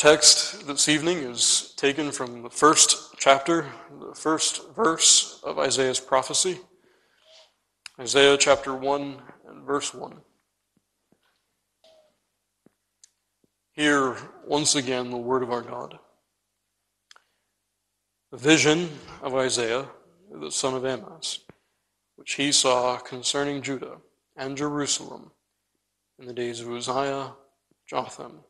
text 0.00 0.66
this 0.66 0.88
evening 0.88 1.18
is 1.18 1.74
taken 1.76 2.10
from 2.10 2.42
the 2.42 2.48
first 2.48 3.14
chapter, 3.18 3.66
the 4.00 4.14
first 4.14 4.74
verse 4.74 5.38
of 5.44 5.58
Isaiah's 5.58 6.00
prophecy. 6.00 6.58
Isaiah 8.00 8.38
chapter 8.38 8.74
1 8.74 9.20
and 9.46 9.66
verse 9.66 9.92
1. 9.92 10.22
Hear 13.72 14.16
once 14.46 14.74
again 14.74 15.10
the 15.10 15.18
word 15.18 15.42
of 15.42 15.50
our 15.50 15.60
God. 15.60 15.98
The 18.32 18.38
vision 18.38 18.88
of 19.20 19.34
Isaiah, 19.34 19.86
the 20.32 20.50
son 20.50 20.72
of 20.72 20.84
Amoz, 20.86 21.40
which 22.16 22.36
he 22.36 22.52
saw 22.52 22.96
concerning 22.96 23.60
Judah 23.60 23.98
and 24.34 24.56
Jerusalem 24.56 25.32
in 26.18 26.26
the 26.26 26.32
days 26.32 26.60
of 26.60 26.70
Uzziah, 26.70 27.34
Jotham, 27.86 28.44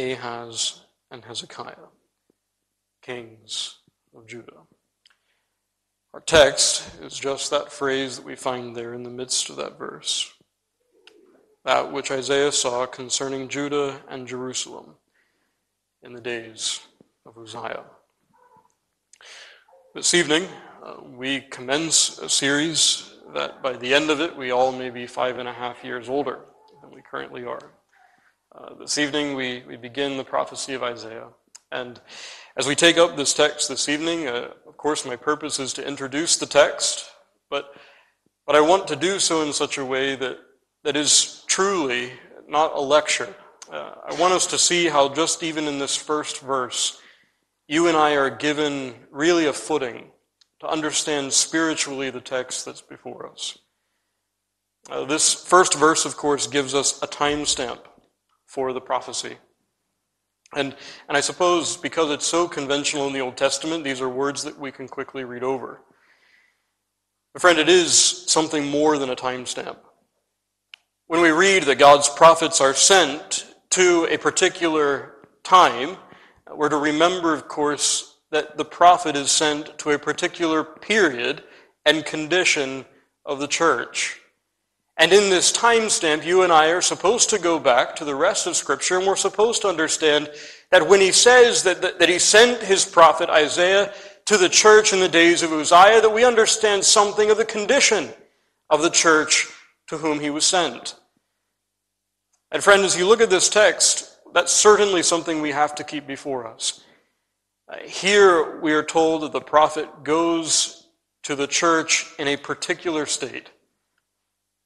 Ahaz, 0.00 0.80
and 1.10 1.24
Hezekiah, 1.24 1.88
kings 3.02 3.80
of 4.16 4.26
Judah. 4.26 4.62
Our 6.14 6.20
text 6.20 6.98
is 7.02 7.18
just 7.18 7.50
that 7.50 7.70
phrase 7.70 8.16
that 8.16 8.24
we 8.24 8.34
find 8.34 8.74
there 8.74 8.94
in 8.94 9.02
the 9.02 9.10
midst 9.10 9.50
of 9.50 9.56
that 9.56 9.78
verse. 9.78 10.32
That 11.66 11.92
which 11.92 12.10
Isaiah 12.10 12.50
saw 12.50 12.86
concerning 12.86 13.48
Judah 13.48 14.00
and 14.08 14.26
Jerusalem 14.26 14.94
in 16.02 16.14
the 16.14 16.20
days 16.20 16.80
of 17.26 17.36
Uzziah. 17.36 17.84
This 19.94 20.14
evening, 20.14 20.48
uh, 20.82 20.94
we 21.04 21.42
commence 21.42 22.18
a 22.18 22.28
series 22.28 23.12
that 23.34 23.62
by 23.62 23.74
the 23.74 23.92
end 23.92 24.08
of 24.08 24.20
it, 24.20 24.34
we 24.34 24.50
all 24.50 24.72
may 24.72 24.88
be 24.88 25.06
five 25.06 25.38
and 25.38 25.48
a 25.48 25.52
half 25.52 25.84
years 25.84 26.08
older 26.08 26.46
than 26.80 26.90
we 26.90 27.02
currently 27.02 27.44
are. 27.44 27.70
Uh, 28.52 28.74
this 28.74 28.98
evening, 28.98 29.36
we, 29.36 29.62
we 29.68 29.76
begin 29.76 30.16
the 30.16 30.24
prophecy 30.24 30.74
of 30.74 30.82
Isaiah. 30.82 31.28
And 31.70 32.00
as 32.56 32.66
we 32.66 32.74
take 32.74 32.98
up 32.98 33.16
this 33.16 33.32
text 33.32 33.68
this 33.68 33.88
evening, 33.88 34.26
uh, 34.26 34.48
of 34.66 34.76
course, 34.76 35.06
my 35.06 35.14
purpose 35.14 35.60
is 35.60 35.72
to 35.74 35.86
introduce 35.86 36.36
the 36.36 36.46
text, 36.46 37.12
but, 37.48 37.72
but 38.48 38.56
I 38.56 38.60
want 38.60 38.88
to 38.88 38.96
do 38.96 39.20
so 39.20 39.42
in 39.42 39.52
such 39.52 39.78
a 39.78 39.84
way 39.84 40.16
that, 40.16 40.38
that 40.82 40.96
is 40.96 41.44
truly 41.46 42.12
not 42.48 42.74
a 42.74 42.80
lecture. 42.80 43.32
Uh, 43.72 43.92
I 44.08 44.20
want 44.20 44.34
us 44.34 44.46
to 44.48 44.58
see 44.58 44.86
how, 44.86 45.14
just 45.14 45.44
even 45.44 45.68
in 45.68 45.78
this 45.78 45.94
first 45.94 46.40
verse, 46.40 47.00
you 47.68 47.86
and 47.86 47.96
I 47.96 48.16
are 48.16 48.30
given 48.30 48.94
really 49.12 49.46
a 49.46 49.52
footing 49.52 50.10
to 50.58 50.66
understand 50.66 51.32
spiritually 51.32 52.10
the 52.10 52.20
text 52.20 52.64
that's 52.64 52.82
before 52.82 53.30
us. 53.30 53.56
Uh, 54.90 55.04
this 55.04 55.34
first 55.34 55.78
verse, 55.78 56.04
of 56.04 56.16
course, 56.16 56.48
gives 56.48 56.74
us 56.74 57.00
a 57.00 57.06
timestamp 57.06 57.78
for 58.50 58.72
the 58.72 58.80
prophecy. 58.80 59.36
And, 60.56 60.74
and 61.08 61.16
I 61.16 61.20
suppose 61.20 61.76
because 61.76 62.10
it's 62.10 62.26
so 62.26 62.48
conventional 62.48 63.06
in 63.06 63.12
the 63.12 63.20
Old 63.20 63.36
Testament, 63.36 63.84
these 63.84 64.00
are 64.00 64.08
words 64.08 64.42
that 64.42 64.58
we 64.58 64.72
can 64.72 64.88
quickly 64.88 65.22
read 65.22 65.44
over. 65.44 65.82
But 67.32 67.42
friend, 67.42 67.60
it 67.60 67.68
is 67.68 67.94
something 68.26 68.66
more 68.66 68.98
than 68.98 69.10
a 69.10 69.14
timestamp. 69.14 69.76
When 71.06 71.20
we 71.20 71.30
read 71.30 71.62
that 71.64 71.78
God's 71.78 72.08
prophets 72.08 72.60
are 72.60 72.74
sent 72.74 73.46
to 73.70 74.08
a 74.10 74.18
particular 74.18 75.14
time, 75.44 75.96
we're 76.52 76.70
to 76.70 76.76
remember, 76.76 77.32
of 77.32 77.46
course, 77.46 78.16
that 78.32 78.56
the 78.56 78.64
prophet 78.64 79.14
is 79.14 79.30
sent 79.30 79.78
to 79.78 79.92
a 79.92 79.98
particular 79.98 80.64
period 80.64 81.44
and 81.86 82.04
condition 82.04 82.84
of 83.24 83.38
the 83.38 83.46
church. 83.46 84.19
And 85.00 85.14
in 85.14 85.30
this 85.30 85.50
timestamp, 85.50 86.26
you 86.26 86.42
and 86.42 86.52
I 86.52 86.68
are 86.72 86.82
supposed 86.82 87.30
to 87.30 87.38
go 87.38 87.58
back 87.58 87.96
to 87.96 88.04
the 88.04 88.14
rest 88.14 88.46
of 88.46 88.54
Scripture, 88.54 88.98
and 88.98 89.06
we're 89.06 89.16
supposed 89.16 89.62
to 89.62 89.68
understand 89.68 90.30
that 90.70 90.86
when 90.86 91.00
he 91.00 91.10
says 91.10 91.62
that, 91.62 91.80
that, 91.80 91.98
that, 91.98 92.10
he 92.10 92.18
sent 92.18 92.62
his 92.62 92.84
prophet 92.84 93.30
Isaiah 93.30 93.94
to 94.26 94.36
the 94.36 94.50
church 94.50 94.92
in 94.92 95.00
the 95.00 95.08
days 95.08 95.42
of 95.42 95.54
Uzziah, 95.54 96.02
that 96.02 96.12
we 96.12 96.22
understand 96.22 96.84
something 96.84 97.30
of 97.30 97.38
the 97.38 97.46
condition 97.46 98.10
of 98.68 98.82
the 98.82 98.90
church 98.90 99.48
to 99.86 99.96
whom 99.96 100.20
he 100.20 100.28
was 100.28 100.44
sent. 100.44 100.96
And 102.52 102.62
friend, 102.62 102.82
as 102.82 102.98
you 102.98 103.06
look 103.06 103.22
at 103.22 103.30
this 103.30 103.48
text, 103.48 104.18
that's 104.34 104.52
certainly 104.52 105.02
something 105.02 105.40
we 105.40 105.52
have 105.52 105.74
to 105.76 105.82
keep 105.82 106.06
before 106.06 106.46
us. 106.46 106.84
Here 107.86 108.60
we 108.60 108.74
are 108.74 108.84
told 108.84 109.22
that 109.22 109.32
the 109.32 109.40
prophet 109.40 110.04
goes 110.04 110.88
to 111.22 111.34
the 111.34 111.46
church 111.46 112.12
in 112.18 112.28
a 112.28 112.36
particular 112.36 113.06
state. 113.06 113.48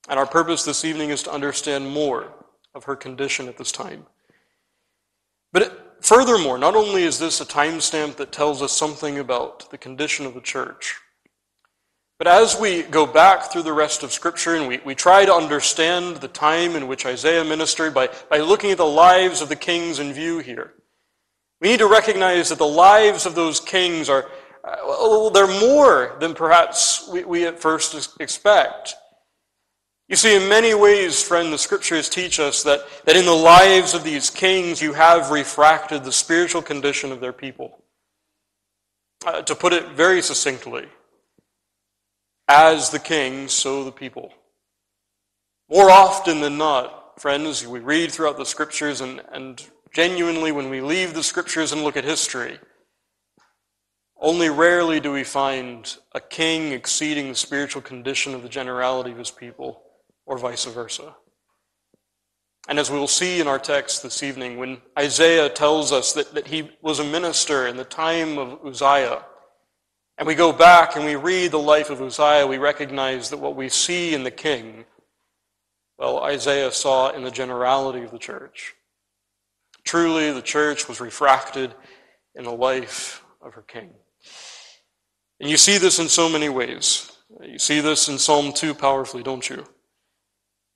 And 0.09 0.19
our 0.19 0.27
purpose 0.27 0.65
this 0.65 0.85
evening 0.85 1.11
is 1.11 1.23
to 1.23 1.33
understand 1.33 1.89
more 1.89 2.33
of 2.75 2.85
her 2.85 2.97
condition 2.97 3.49
at 3.49 3.57
this 3.57 3.73
time. 3.73 4.07
But 5.53 5.99
furthermore, 6.01 6.59
not 6.59 6.75
only 6.75 7.05
is 7.05 7.19
this 7.19 7.41
a 7.41 7.47
timestamp 7.47 8.17
that 8.17 8.33
tells 8.33 8.61
us 8.61 8.73
something 8.73 9.19
about 9.19 9.71
the 9.71 9.79
condition 9.79 10.27
of 10.27 10.35
the 10.35 10.41
church, 10.41 10.97
but 12.19 12.29
as 12.29 12.59
we 12.59 12.83
go 12.83 13.07
back 13.07 13.51
through 13.51 13.63
the 13.63 13.73
rest 13.73 14.03
of 14.03 14.13
Scripture 14.13 14.55
and 14.55 14.69
we, 14.69 14.79
we 14.85 14.95
try 14.95 15.25
to 15.25 15.35
understand 15.35 16.19
the 16.19 16.29
time 16.29 16.77
in 16.77 16.87
which 16.87 17.07
Isaiah 17.07 17.45
ministered 17.45 17.93
by, 17.93 18.09
by 18.31 18.39
looking 18.39 18.71
at 18.71 18.79
the 18.79 18.87
lives 18.87 19.41
of 19.41 19.49
the 19.49 19.57
kings 19.57 19.99
in 19.99 20.13
view 20.13 20.39
here, 20.39 20.75
we 21.61 21.69
need 21.69 21.79
to 21.79 21.89
recognize 21.89 22.51
that 22.51 22.59
the 22.59 22.67
lives 22.67 23.27
of 23.27 23.35
those 23.35 23.59
kings 23.59 24.09
are, 24.09 24.31
uh, 24.63 24.77
well, 24.85 25.31
they're 25.31 25.47
more 25.61 26.17
than 26.21 26.35
perhaps 26.35 27.09
we, 27.09 27.25
we 27.25 27.47
at 27.47 27.61
first 27.61 28.21
expect. 28.21 28.95
You 30.09 30.17
see, 30.17 30.37
in 30.37 30.49
many 30.51 30.75
ways, 30.75 31.23
friend, 31.23 31.51
the 31.51 31.59
scriptures 31.59 32.11
teach 32.11 32.39
us 32.39 32.63
that, 32.65 32.81
that 33.07 33.17
in 33.17 33.25
the 33.25 33.33
lives 33.33 33.95
of 33.95 34.05
these 34.05 34.29
kings, 34.29 34.83
you 34.83 34.93
have 34.93 35.31
refracted 35.31 36.05
the 36.05 36.13
spiritual 36.13 36.61
condition 36.61 37.11
of 37.11 37.21
their 37.21 37.33
people. 37.33 37.83
Uh, 39.27 39.41
to 39.41 39.55
put 39.55 39.73
it 39.73 39.89
very 39.93 40.21
succinctly, 40.21 40.87
as 42.47 42.91
the 42.91 42.99
king, 42.99 43.49
so 43.49 43.83
the 43.83 43.93
people. 43.93 44.31
More 45.71 45.91
often 45.91 46.43
than 46.43 46.59
not, 46.59 47.19
friends, 47.19 47.67
we 47.67 47.79
read 47.79 48.13
throughout 48.13 48.37
the 48.37 48.45
scriptures, 48.45 49.01
and, 49.01 49.23
and 49.33 49.67
genuinely, 49.95 50.53
when 50.53 50.69
we 50.69 50.83
leave 50.83 51.15
the 51.15 51.23
scriptures 51.23 51.73
and 51.73 51.83
look 51.83 51.97
at 51.97 52.05
history, 52.05 52.59
only 54.21 54.51
rarely 54.51 55.01
do 55.01 55.13
we 55.13 55.25
find 55.25 55.97
a 56.13 56.21
king 56.21 56.73
exceeding 56.73 57.31
the 57.31 57.35
spiritual 57.35 57.81
condition 57.81 58.35
of 58.35 58.43
the 58.43 58.51
generality 58.51 59.11
of 59.11 59.19
his 59.19 59.31
people 59.31 59.84
or 60.27 60.39
vice 60.39 60.65
versa. 60.65 61.15
And 62.67 62.79
as 62.79 62.91
we 62.91 62.99
will 62.99 63.09
see 63.09 63.41
in 63.41 63.47
our 63.47 63.59
text 63.59 64.03
this 64.03 64.23
evening, 64.23 64.57
when 64.57 64.79
Isaiah 64.99 65.51
tells 65.51 65.93
us 65.93 66.15
that, 66.15 66.35
that 66.35 66.47
he 66.47 66.71
was 66.81 66.99
a 66.99 67.05
minister 67.05 67.67
in 67.67 67.77
the 67.77 67.85
time 67.85 68.39
of 68.39 68.65
Uzziah, 68.65 69.23
and 70.17 70.27
we 70.27 70.35
go 70.35 70.53
back 70.53 70.97
and 70.97 71.05
we 71.05 71.17
read 71.17 71.51
the 71.51 71.59
life 71.59 71.91
of 71.91 72.01
Uzziah, 72.01 72.47
we 72.47 72.57
recognize 72.57 73.29
that 73.31 73.39
what 73.39 73.57
we 73.57 73.69
see 73.69 74.15
in 74.15 74.23
the 74.23 74.31
king, 74.31 74.87
well, 75.99 76.23
Isaiah 76.23 76.73
saw 76.73 77.11
in 77.11 77.23
the 77.23 77.31
generality 77.31 78.03
of 78.03 78.11
the 78.11 78.19
church. 78.19 78.75
Truly, 79.85 80.33
the 80.33 80.43
church 80.43 80.89
was 80.89 81.01
refracted 81.01 81.75
in 82.35 82.45
the 82.45 82.53
life 82.53 83.23
of 83.43 83.55
her 83.55 83.63
king. 83.63 83.91
And 85.41 85.51
you 85.51 85.59
see 85.59 85.77
this 85.77 85.99
in 85.99 86.09
so 86.09 86.29
many 86.29 86.49
ways. 86.49 87.13
You 87.43 87.59
see 87.59 87.81
this 87.81 88.09
in 88.09 88.19
Psalm 88.19 88.53
2 88.53 88.75
powerfully, 88.75 89.23
don't 89.23 89.49
you? 89.49 89.67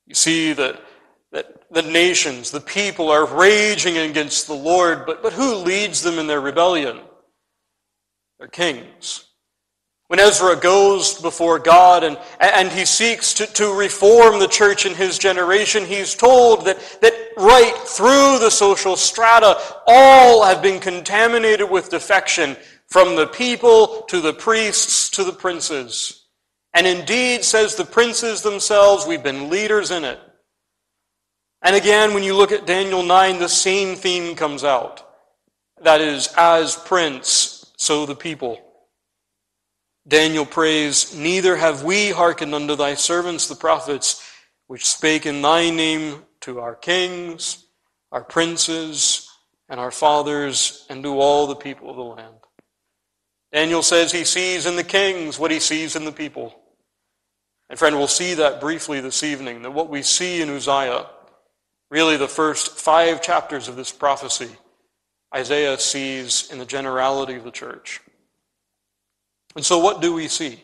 You 0.09 0.15
see 0.15 0.55
that, 0.55 0.81
that 1.33 1.71
the 1.71 1.83
nations, 1.83 2.51
the 2.51 2.61
people 2.61 3.11
are 3.11 3.27
raging 3.27 3.99
against 3.99 4.47
the 4.47 4.55
Lord, 4.55 5.05
but, 5.05 5.23
but 5.23 5.35
who 5.35 5.57
leads 5.57 6.01
them 6.03 6.19
in 6.19 6.27
their 6.27 6.41
rebellion? 6.41 7.01
Their 8.39 8.49
kings. 8.49 9.27
When 10.07 10.19
Ezra 10.19 10.57
goes 10.57 11.21
before 11.21 11.59
God 11.59 12.03
and, 12.03 12.19
and 12.41 12.73
he 12.73 12.87
seeks 12.87 13.35
to, 13.35 13.47
to 13.47 13.79
reform 13.79 14.41
the 14.41 14.49
church 14.49 14.87
in 14.87 14.95
his 14.95 15.19
generation, 15.19 15.85
he's 15.85 16.15
told 16.15 16.65
that, 16.65 16.79
that 17.03 17.13
right 17.37 17.77
through 17.85 18.39
the 18.39 18.51
social 18.51 18.97
strata, 18.97 19.61
all 19.87 20.43
have 20.43 20.63
been 20.63 20.81
contaminated 20.81 21.71
with 21.71 21.91
defection, 21.91 22.57
from 22.87 23.17
the 23.17 23.27
people 23.27 24.07
to 24.09 24.23
the 24.23 24.33
priests 24.33 25.11
to 25.11 25.25
the 25.25 25.33
princes. 25.33 26.18
And 26.75 26.87
indeed, 26.87 27.45
says 27.45 27.75
the 27.75 27.85
princes 27.85 28.43
themselves, 28.43 29.07
we've 29.07 29.23
been 29.23 29.51
leaders 29.51 29.91
in 29.91 30.05
it. 30.05 30.21
And 31.63 31.75
again, 31.75 32.15
when 32.15 32.23
you 32.23 32.37
look 32.37 32.53
at 32.53 32.67
Daniel 32.67 33.03
9, 33.03 33.39
the 33.39 33.49
same 33.49 33.97
theme 33.97 34.37
comes 34.37 34.63
out. 34.65 35.05
That 35.83 36.01
is, 36.01 36.33
as 36.37 36.77
prince, 36.77 37.73
so 37.77 38.07
the 38.07 38.15
people. 38.15 38.61
Daniel 40.07 40.47
prays, 40.47 41.15
Neither 41.15 41.57
have 41.57 41.85
we 41.85 42.11
hearkened 42.11 42.55
unto 42.55 42.77
thy 42.77 42.95
servants 42.95 43.49
the 43.49 43.55
prophets, 43.55 44.25
which 44.67 44.87
spake 44.87 45.27
in 45.27 45.43
thy 45.43 45.71
name 45.71 46.25
to 46.41 46.61
our 46.61 46.75
kings, 46.75 47.67
our 48.13 48.25
princes, 48.25 49.29
and 49.69 49.79
our 49.79 49.91
fathers, 49.91 50.87
and 50.89 51.03
to 51.03 51.21
all 51.21 51.47
the 51.47 51.57
people 51.57 51.91
of 51.91 51.97
the 51.97 52.03
land. 52.03 52.38
Daniel 53.53 53.83
says 53.83 54.13
he 54.13 54.25
sees 54.25 54.67
in 54.67 54.77
the 54.77 54.85
kings 54.85 55.39
what 55.39 55.51
he 55.51 55.61
sees 55.61 55.97
in 55.97 56.05
the 56.05 56.13
people. 56.13 56.59
And 57.71 57.79
friend, 57.79 57.97
we'll 57.97 58.07
see 58.07 58.35
that 58.35 58.61
briefly 58.61 59.01
this 59.01 59.23
evening, 59.23 59.63
that 59.63 59.73
what 59.73 59.89
we 59.89 60.03
see 60.03 60.43
in 60.43 60.51
Uzziah, 60.51 61.07
really 61.91 62.17
the 62.17 62.29
first 62.29 62.79
five 62.79 63.23
chapters 63.23 63.69
of 63.69 63.77
this 63.77 63.93
prophecy, 63.93 64.51
Isaiah 65.35 65.79
sees 65.79 66.51
in 66.51 66.59
the 66.59 66.65
generality 66.65 67.35
of 67.35 67.45
the 67.45 67.51
church. 67.51 68.01
And 69.55 69.65
so, 69.65 69.79
what 69.79 70.01
do 70.01 70.15
we 70.15 70.29
see? 70.29 70.63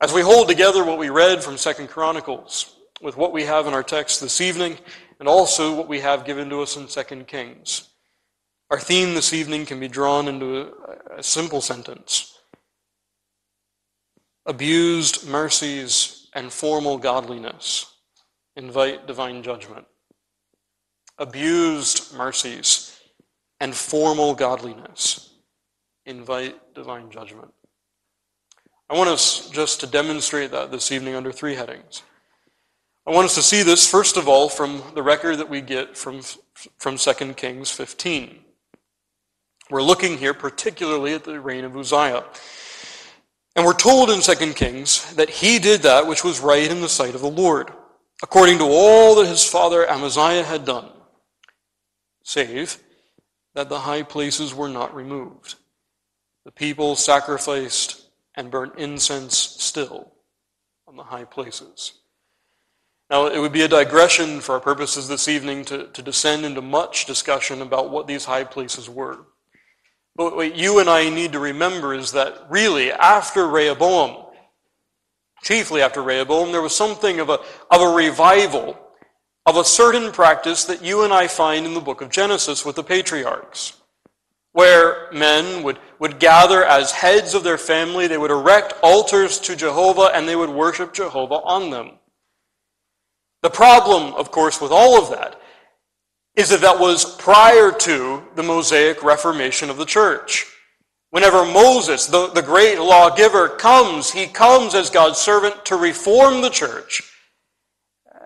As 0.00 0.12
we 0.12 0.22
hold 0.22 0.48
together 0.48 0.84
what 0.84 0.98
we 0.98 1.10
read 1.10 1.42
from 1.42 1.56
Second 1.56 1.88
Chronicles 1.88 2.76
with 3.00 3.16
what 3.16 3.32
we 3.32 3.44
have 3.44 3.66
in 3.66 3.74
our 3.74 3.82
text 3.82 4.20
this 4.20 4.40
evening, 4.40 4.78
and 5.20 5.28
also 5.28 5.74
what 5.74 5.88
we 5.88 6.00
have 6.00 6.24
given 6.24 6.48
to 6.50 6.62
us 6.62 6.76
in 6.76 6.88
Second 6.88 7.26
Kings, 7.26 7.87
our 8.70 8.78
theme 8.78 9.14
this 9.14 9.32
evening 9.32 9.66
can 9.66 9.80
be 9.80 9.88
drawn 9.88 10.28
into 10.28 10.60
a, 10.60 11.18
a 11.18 11.22
simple 11.22 11.60
sentence 11.60 12.38
Abused 14.48 15.28
mercies 15.28 16.26
and 16.32 16.50
formal 16.50 16.96
godliness 16.96 17.94
invite 18.56 19.06
divine 19.06 19.42
judgment. 19.42 19.84
Abused 21.18 22.14
mercies 22.14 22.98
and 23.60 23.74
formal 23.74 24.34
godliness 24.34 25.34
invite 26.06 26.74
divine 26.74 27.10
judgment. 27.10 27.52
I 28.88 28.96
want 28.96 29.10
us 29.10 29.50
just 29.50 29.80
to 29.80 29.86
demonstrate 29.86 30.50
that 30.52 30.70
this 30.70 30.90
evening 30.90 31.14
under 31.14 31.30
three 31.30 31.54
headings. 31.54 32.02
I 33.06 33.10
want 33.10 33.26
us 33.26 33.34
to 33.34 33.42
see 33.42 33.62
this, 33.62 33.86
first 33.86 34.16
of 34.16 34.28
all, 34.28 34.48
from 34.48 34.82
the 34.94 35.02
record 35.02 35.36
that 35.36 35.50
we 35.50 35.60
get 35.60 35.94
from, 35.94 36.22
from 36.78 36.96
2 36.96 37.34
Kings 37.34 37.70
15. 37.70 38.46
We're 39.70 39.82
looking 39.82 40.16
here 40.16 40.34
particularly 40.34 41.12
at 41.12 41.24
the 41.24 41.40
reign 41.40 41.64
of 41.64 41.76
Uzziah. 41.76 42.24
And 43.54 43.66
we're 43.66 43.74
told 43.74 44.08
in 44.10 44.20
2 44.20 44.54
Kings 44.54 45.12
that 45.14 45.28
he 45.28 45.58
did 45.58 45.82
that 45.82 46.06
which 46.06 46.24
was 46.24 46.40
right 46.40 46.70
in 46.70 46.80
the 46.80 46.88
sight 46.88 47.14
of 47.14 47.20
the 47.20 47.30
Lord, 47.30 47.70
according 48.22 48.58
to 48.58 48.64
all 48.64 49.16
that 49.16 49.26
his 49.26 49.44
father 49.44 49.88
Amaziah 49.88 50.44
had 50.44 50.64
done, 50.64 50.90
save 52.22 52.78
that 53.54 53.68
the 53.68 53.80
high 53.80 54.04
places 54.04 54.54
were 54.54 54.68
not 54.68 54.94
removed. 54.94 55.56
The 56.44 56.52
people 56.52 56.94
sacrificed 56.96 58.08
and 58.34 58.50
burnt 58.50 58.78
incense 58.78 59.36
still 59.36 60.12
on 60.86 60.96
the 60.96 61.02
high 61.02 61.24
places. 61.24 61.94
Now, 63.10 63.26
it 63.26 63.38
would 63.38 63.52
be 63.52 63.62
a 63.62 63.68
digression 63.68 64.40
for 64.40 64.52
our 64.52 64.60
purposes 64.60 65.08
this 65.08 65.28
evening 65.28 65.64
to, 65.66 65.88
to 65.88 66.02
descend 66.02 66.44
into 66.46 66.62
much 66.62 67.06
discussion 67.06 67.60
about 67.60 67.90
what 67.90 68.06
these 68.06 68.26
high 68.26 68.44
places 68.44 68.88
were. 68.88 69.26
But 70.18 70.34
what 70.34 70.56
you 70.56 70.80
and 70.80 70.90
I 70.90 71.08
need 71.08 71.32
to 71.32 71.38
remember 71.38 71.94
is 71.94 72.12
that 72.12 72.46
really, 72.50 72.90
after 72.92 73.46
Rehoboam, 73.46 74.26
chiefly 75.44 75.80
after 75.80 76.02
Rehoboam, 76.02 76.50
there 76.50 76.60
was 76.60 76.74
something 76.74 77.20
of 77.20 77.30
a, 77.30 77.38
of 77.70 77.80
a 77.80 77.94
revival 77.94 78.76
of 79.46 79.56
a 79.56 79.64
certain 79.64 80.10
practice 80.10 80.64
that 80.64 80.84
you 80.84 81.04
and 81.04 81.12
I 81.12 81.28
find 81.28 81.64
in 81.64 81.72
the 81.72 81.80
book 81.80 82.00
of 82.02 82.10
Genesis 82.10 82.66
with 82.66 82.74
the 82.76 82.82
patriarchs 82.82 83.74
where 84.52 85.08
men 85.12 85.62
would, 85.62 85.78
would 86.00 86.18
gather 86.18 86.64
as 86.64 86.90
heads 86.90 87.34
of 87.34 87.44
their 87.44 87.56
family, 87.56 88.08
they 88.08 88.18
would 88.18 88.32
erect 88.32 88.74
altars 88.82 89.38
to 89.38 89.54
Jehovah, 89.54 90.10
and 90.14 90.26
they 90.26 90.34
would 90.34 90.50
worship 90.50 90.92
Jehovah 90.92 91.36
on 91.44 91.70
them. 91.70 91.92
The 93.42 93.50
problem, 93.50 94.14
of 94.14 94.32
course, 94.32 94.60
with 94.60 94.72
all 94.72 95.00
of 95.00 95.10
that 95.10 95.40
is 96.36 96.50
that 96.50 96.60
that 96.60 96.78
was 96.78 97.16
prior 97.16 97.72
to 97.72 98.22
the 98.36 98.42
Mosaic 98.42 99.02
Reformation 99.02 99.70
of 99.70 99.76
the 99.76 99.84
church. 99.84 100.46
Whenever 101.10 101.44
Moses, 101.44 102.06
the, 102.06 102.28
the 102.28 102.42
great 102.42 102.78
lawgiver, 102.78 103.48
comes, 103.48 104.10
he 104.10 104.26
comes 104.26 104.74
as 104.74 104.90
God's 104.90 105.18
servant 105.18 105.64
to 105.66 105.76
reform 105.76 106.42
the 106.42 106.50
church. 106.50 107.02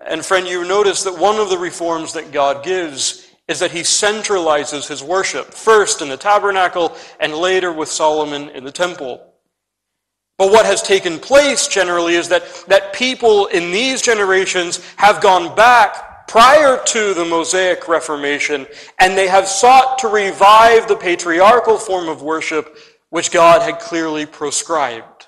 And 0.05 0.23
friend, 0.23 0.47
you 0.47 0.67
notice 0.67 1.03
that 1.03 1.17
one 1.17 1.39
of 1.39 1.49
the 1.49 1.57
reforms 1.57 2.13
that 2.13 2.31
God 2.31 2.63
gives 2.63 3.25
is 3.47 3.59
that 3.59 3.71
he 3.71 3.81
centralizes 3.81 4.87
his 4.87 5.01
worship, 5.03 5.53
first 5.53 6.01
in 6.01 6.09
the 6.09 6.17
tabernacle 6.17 6.95
and 7.19 7.33
later 7.33 7.71
with 7.71 7.89
Solomon 7.89 8.49
in 8.49 8.63
the 8.63 8.71
temple. 8.71 9.33
But 10.37 10.51
what 10.51 10.65
has 10.65 10.81
taken 10.81 11.19
place 11.19 11.67
generally 11.67 12.15
is 12.15 12.29
that, 12.29 12.43
that 12.67 12.93
people 12.93 13.45
in 13.47 13.71
these 13.71 14.01
generations 14.01 14.81
have 14.97 15.21
gone 15.21 15.55
back 15.55 16.12
prior 16.27 16.81
to 16.85 17.13
the 17.13 17.25
Mosaic 17.25 17.87
Reformation 17.87 18.67
and 18.99 19.17
they 19.17 19.27
have 19.27 19.47
sought 19.47 19.99
to 19.99 20.07
revive 20.07 20.87
the 20.87 20.95
patriarchal 20.95 21.77
form 21.77 22.07
of 22.07 22.21
worship 22.21 22.77
which 23.09 23.31
God 23.31 23.61
had 23.61 23.79
clearly 23.79 24.25
proscribed. 24.25 25.27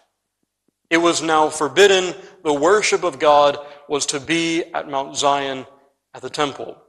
It 0.90 0.98
was 0.98 1.22
now 1.22 1.50
forbidden. 1.50 2.16
The 2.44 2.54
worship 2.54 3.04
of 3.04 3.20
God 3.20 3.58
was 3.88 4.06
to 4.08 4.20
be 4.20 4.64
at 4.74 4.90
Mount 4.90 5.16
Zion 5.16 5.66
at 6.14 6.22
the 6.22 6.30
temple. 6.30 6.82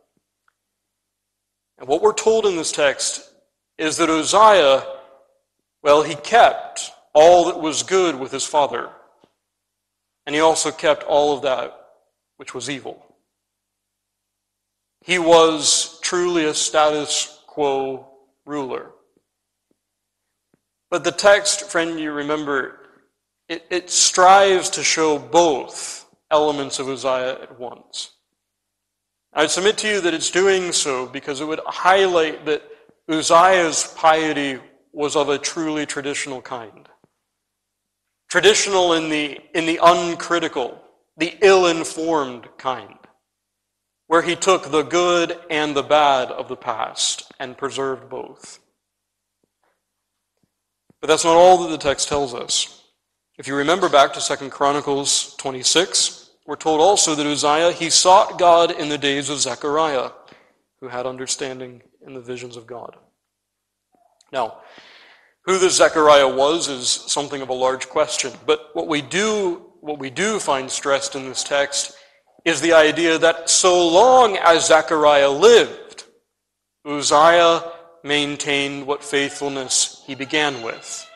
And 1.79 1.89
what 1.89 2.03
we're 2.03 2.15
told 2.15 2.47
in 2.47 2.57
this 2.57 2.73
text 2.73 3.31
is 3.79 3.97
that 3.99 4.09
Uzziah, 4.09 4.87
well, 5.83 6.03
he 6.03 6.15
kept 6.15 6.91
all 7.13 7.47
that 7.47 7.61
was 7.61 7.83
good 7.83 8.19
with 8.19 8.33
his 8.33 8.45
father, 8.45 8.91
and 10.27 10.35
he 10.35 10.41
also 10.41 10.71
kept 10.71 11.03
all 11.05 11.35
of 11.35 11.43
that 11.43 11.75
which 12.37 12.55
was 12.55 12.69
evil. 12.69 13.06
He 15.07 15.21
was 15.21 16.01
truly 16.01 16.47
a 16.47 16.53
status 16.53 17.39
quo 17.47 18.09
ruler. 18.45 18.91
But 20.91 21.05
the 21.05 21.13
text, 21.13 21.71
friend, 21.71 22.01
you 22.01 22.11
remember, 22.11 22.81
it, 23.49 23.65
it 23.71 23.89
strives 23.89 24.69
to 24.71 24.83
show 24.83 25.17
both 25.17 26.07
elements 26.33 26.81
of 26.81 26.89
Uzziah 26.89 27.41
at 27.41 27.57
once. 27.57 28.15
I 29.33 29.47
submit 29.47 29.79
to 29.79 29.89
you 29.89 30.01
that 30.01 30.13
it's 30.13 30.33
doing 30.33 30.73
so 30.73 31.07
because 31.07 31.41
it 31.41 31.47
would 31.47 31.61
highlight 31.65 32.45
that 32.47 32.65
Uzziah's 33.09 33.95
piety 33.97 34.59
was 34.93 35.15
of 35.15 35.29
a 35.29 35.39
truly 35.39 35.87
traditional 35.87 36.43
kind. 36.43 36.89
Traditional 38.29 38.95
in 38.95 39.09
the, 39.09 39.39
in 39.55 39.67
the 39.67 39.79
uncritical, 39.81 40.83
the 41.17 41.37
ill 41.43 41.67
informed 41.67 42.49
kind, 42.59 42.99
where 44.07 44.23
he 44.23 44.37
took 44.37 44.71
the 44.71 44.83
good 44.83 45.39
and 45.51 45.75
the 45.75 45.83
bad 45.83 46.31
of 46.31 46.49
the 46.49 46.57
past 46.57 47.33
and 47.39 47.59
preserved 47.59 48.09
both. 48.09 48.61
But 51.01 51.09
that's 51.09 51.25
not 51.25 51.37
all 51.37 51.59
that 51.59 51.71
the 51.71 51.79
text 51.79 52.09
tells 52.09 52.35
us. 52.35 52.85
If 53.39 53.47
you 53.47 53.55
remember 53.55 53.89
back 53.89 54.13
to 54.15 54.37
2 54.37 54.49
Chronicles 54.51 55.35
26, 55.37 56.31
we're 56.47 56.57
told 56.57 56.81
also 56.81 57.15
that 57.15 57.27
Uzziah, 57.27 57.73
he 57.73 57.91
sought 57.91 58.39
God 58.39 58.71
in 58.71 58.89
the 58.89 58.97
days 58.97 59.29
of 59.29 59.41
Zechariah, 59.41 60.11
who 60.81 60.89
had 60.89 61.07
understanding 61.07 61.83
in 62.07 62.15
the 62.15 62.21
visions 62.21 62.57
of 62.57 62.67
God. 62.67 62.97
Now, 64.33 64.59
who 65.45 65.59
this 65.59 65.77
Zechariah 65.77 66.35
was 66.35 66.69
is 66.69 66.89
something 66.89 67.43
of 67.43 67.49
a 67.49 67.55
large 67.55 67.89
question, 67.89 68.33
but 68.47 68.71
what 68.75 68.89
we 68.89 69.03
do, 69.03 69.73
what 69.81 69.99
we 69.99 70.11
do 70.11 70.39
find 70.39 70.71
stressed 70.71 71.15
in 71.15 71.29
this 71.29 71.45
text 71.45 71.96
is 72.47 72.61
the 72.61 72.73
idea 72.73 73.19
that 73.19 73.51
so 73.51 73.87
long 73.89 74.37
as 74.37 74.69
Zechariah 74.69 75.31
lived, 75.31 76.05
Uzziah 76.87 77.73
maintained 78.05 78.87
what 78.87 79.03
faithfulness 79.03 80.05
he 80.07 80.15
began 80.15 80.63
with. 80.63 81.11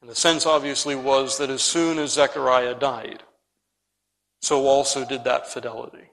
And 0.00 0.08
the 0.08 0.14
sense 0.14 0.46
obviously 0.46 0.94
was 0.94 1.36
that 1.38 1.50
as 1.50 1.62
soon 1.62 1.98
as 1.98 2.12
Zechariah 2.12 2.76
died, 2.76 3.24
so 4.40 4.66
also 4.66 5.04
did 5.04 5.24
that 5.24 5.52
fidelity. 5.52 6.12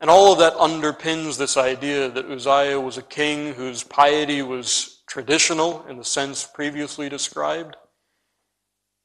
And 0.00 0.08
all 0.08 0.32
of 0.32 0.38
that 0.38 0.54
underpins 0.54 1.36
this 1.36 1.58
idea 1.58 2.08
that 2.08 2.24
Uzziah 2.24 2.80
was 2.80 2.96
a 2.96 3.02
king 3.02 3.52
whose 3.52 3.82
piety 3.82 4.40
was 4.40 5.02
traditional 5.06 5.84
in 5.90 5.98
the 5.98 6.04
sense 6.04 6.44
previously 6.44 7.10
described 7.10 7.76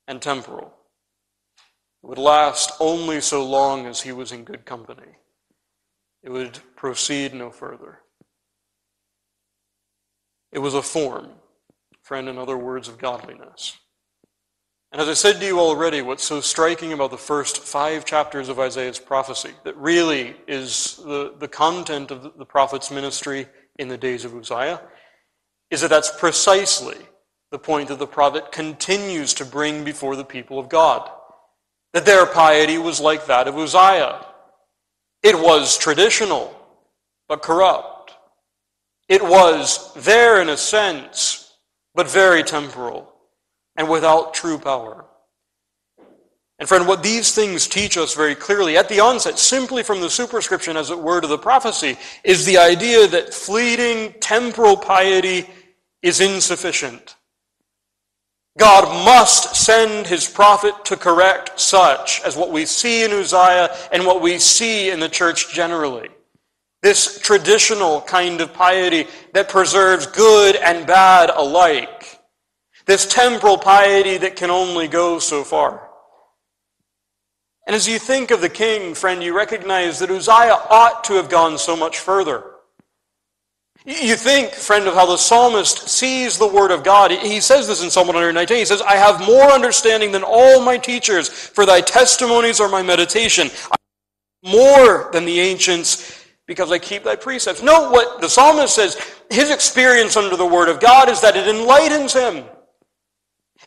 and 0.08 0.22
temporal. 0.22 0.75
It 2.06 2.10
would 2.10 2.18
last 2.20 2.72
only 2.80 3.20
so 3.20 3.44
long 3.44 3.88
as 3.88 4.02
he 4.02 4.12
was 4.12 4.32
in 4.32 4.44
good 4.44 4.64
company. 4.64 5.18
It 6.22 6.30
would 6.30 6.60
proceed 6.76 7.34
no 7.34 7.50
further. 7.50 8.02
It 10.52 10.60
was 10.60 10.76
a 10.76 10.84
form, 10.84 11.32
friend, 12.04 12.30
in 12.30 12.38
other 12.38 12.60
words, 12.60 12.88
of 12.88 13.00
godliness. 13.00 13.80
And 14.92 15.02
as 15.02 15.10
I 15.10 15.16
said 15.16 15.40
to 15.40 15.48
you 15.48 15.60
already, 15.60 16.04
what's 16.04 16.24
so 16.24 16.42
striking 16.42 16.94
about 16.94 17.10
the 17.10 17.18
first 17.18 17.58
five 17.58 18.06
chapters 18.06 18.50
of 18.50 18.60
Isaiah's 18.60 19.00
prophecy, 19.00 19.54
that 19.64 19.76
really 19.76 20.36
is 20.48 20.98
the, 20.98 21.34
the 21.40 21.48
content 21.48 22.12
of 22.12 22.22
the, 22.22 22.32
the 22.38 22.46
prophet's 22.46 22.92
ministry 22.92 23.48
in 23.80 23.88
the 23.88 23.98
days 23.98 24.26
of 24.26 24.36
Uzziah, 24.36 24.80
is 25.72 25.82
that 25.82 25.90
that's 25.90 26.16
precisely 26.20 26.98
the 27.50 27.58
point 27.58 27.88
that 27.88 27.98
the 27.98 28.06
prophet 28.06 28.52
continues 28.52 29.34
to 29.34 29.44
bring 29.44 29.84
before 29.84 30.16
the 30.16 30.24
people 30.24 30.60
of 30.60 30.70
God. 30.70 31.10
That 31.96 32.06
their 32.06 32.26
piety 32.26 32.78
was 32.78 33.00
like 33.00 33.26
that 33.28 33.48
of 33.48 33.58
Uzziah. 33.58 34.26
It 35.24 35.40
was 35.40 35.78
traditional, 35.78 36.54
but 37.30 37.42
corrupt. 37.42 38.12
It 39.08 39.24
was 39.24 39.94
there 39.94 40.42
in 40.42 40.50
a 40.50 40.58
sense, 40.58 41.54
but 41.94 42.12
very 42.12 42.44
temporal 42.44 43.14
and 43.78 43.90
without 43.90 44.34
true 44.34 44.58
power. 44.58 45.06
And 46.60 46.68
friend, 46.68 46.86
what 46.86 47.02
these 47.02 47.34
things 47.34 47.66
teach 47.66 47.98
us 47.98 48.14
very 48.14 48.36
clearly 48.36 48.76
at 48.76 48.90
the 48.90 49.00
onset, 49.00 49.40
simply 49.40 49.82
from 49.82 50.02
the 50.02 50.10
superscription, 50.10 50.76
as 50.76 50.90
it 50.90 51.00
were, 51.00 51.22
to 51.22 51.28
the 51.28 51.38
prophecy, 51.38 51.98
is 52.26 52.44
the 52.44 52.58
idea 52.58 53.08
that 53.08 53.34
fleeting 53.34 54.16
temporal 54.20 54.76
piety 54.76 55.50
is 56.02 56.20
insufficient. 56.20 57.16
God 58.58 59.06
must 59.06 59.56
send 59.56 60.08
his 60.08 60.30
prophet 60.30 60.86
to 60.86 60.96
correct 60.96 61.60
such 61.60 62.22
as 62.22 62.38
what 62.38 62.52
we 62.52 62.66
see 62.66 63.04
in 63.04 63.12
Uzziah 63.12 63.76
and 63.92 64.06
what 64.06 64.22
we 64.22 64.40
see 64.40 64.90
in 64.90 65.02
the 65.02 65.10
church 65.10 65.54
generally. 65.54 66.10
This 66.82 67.20
traditional 67.20 68.02
kind 68.02 68.40
of 68.40 68.54
piety 68.54 69.08
that 69.34 69.50
preserves 69.50 70.08
good 70.08 70.56
and 70.56 70.88
bad 70.88 71.32
alike. 71.32 72.20
This 72.86 73.06
temporal 73.06 73.58
piety 73.58 74.18
that 74.20 74.38
can 74.38 74.52
only 74.52 74.88
go 74.88 75.20
so 75.20 75.44
far. 75.44 75.90
And 77.68 77.76
as 77.76 77.88
you 77.88 78.00
think 78.00 78.32
of 78.32 78.42
the 78.42 78.50
king, 78.50 78.94
friend, 78.94 79.24
you 79.24 79.36
recognize 79.36 80.00
that 80.00 80.12
Uzziah 80.12 80.62
ought 80.70 81.04
to 81.06 81.14
have 81.14 81.30
gone 81.30 81.58
so 81.58 81.76
much 81.76 82.00
further. 82.00 82.44
You 83.88 84.16
think, 84.16 84.52
friend, 84.52 84.88
of 84.88 84.96
how 84.96 85.06
the 85.06 85.18
psalmist 85.18 85.88
sees 85.88 86.40
the 86.40 86.48
word 86.48 86.72
of 86.72 86.84
God. 86.84 87.12
He 87.12 87.40
says 87.40 87.68
this 87.68 87.84
in 87.84 87.92
Psalm 87.92 88.08
119. 88.08 88.58
He 88.58 88.66
says, 88.66 88.82
I 88.82 88.96
have 88.96 89.26
more 89.28 89.52
understanding 89.52 90.12
than 90.12 90.24
all 90.24 90.60
my 90.60 90.78
teachers, 90.78 91.30
for 91.30 91.68
thy 91.68 91.82
testimonies 91.82 92.60
are 92.60 92.68
my 92.68 92.82
meditation. 92.82 93.52
more 94.46 95.10
than 95.12 95.26
the 95.26 95.40
ancients, 95.40 96.26
because 96.46 96.72
I 96.72 96.80
keep 96.80 97.04
thy 97.04 97.16
precepts. 97.16 97.64
Note 97.64 97.92
what 97.92 98.22
the 98.22 98.30
psalmist 98.30 98.76
says. 98.76 98.96
His 99.30 99.50
experience 99.50 100.16
under 100.16 100.38
the 100.38 100.46
word 100.46 100.70
of 100.70 100.80
God 100.80 101.10
is 101.10 101.20
that 101.22 101.36
it 101.36 101.48
enlightens 101.48 102.14
him. 102.14 102.46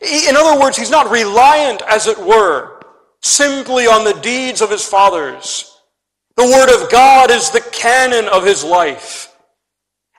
In 0.01 0.35
other 0.37 0.59
words, 0.59 0.77
he's 0.77 0.89
not 0.89 1.11
reliant, 1.11 1.81
as 1.89 2.07
it 2.07 2.17
were, 2.17 2.81
simply 3.21 3.85
on 3.85 4.05
the 4.05 4.19
deeds 4.21 4.61
of 4.61 4.71
his 4.71 4.85
fathers. 4.85 5.77
The 6.37 6.45
word 6.45 6.73
of 6.73 6.89
God 6.89 7.31
is 7.31 7.49
the 7.49 7.59
canon 7.59 8.29
of 8.29 8.45
his 8.45 8.63
life. 8.63 9.28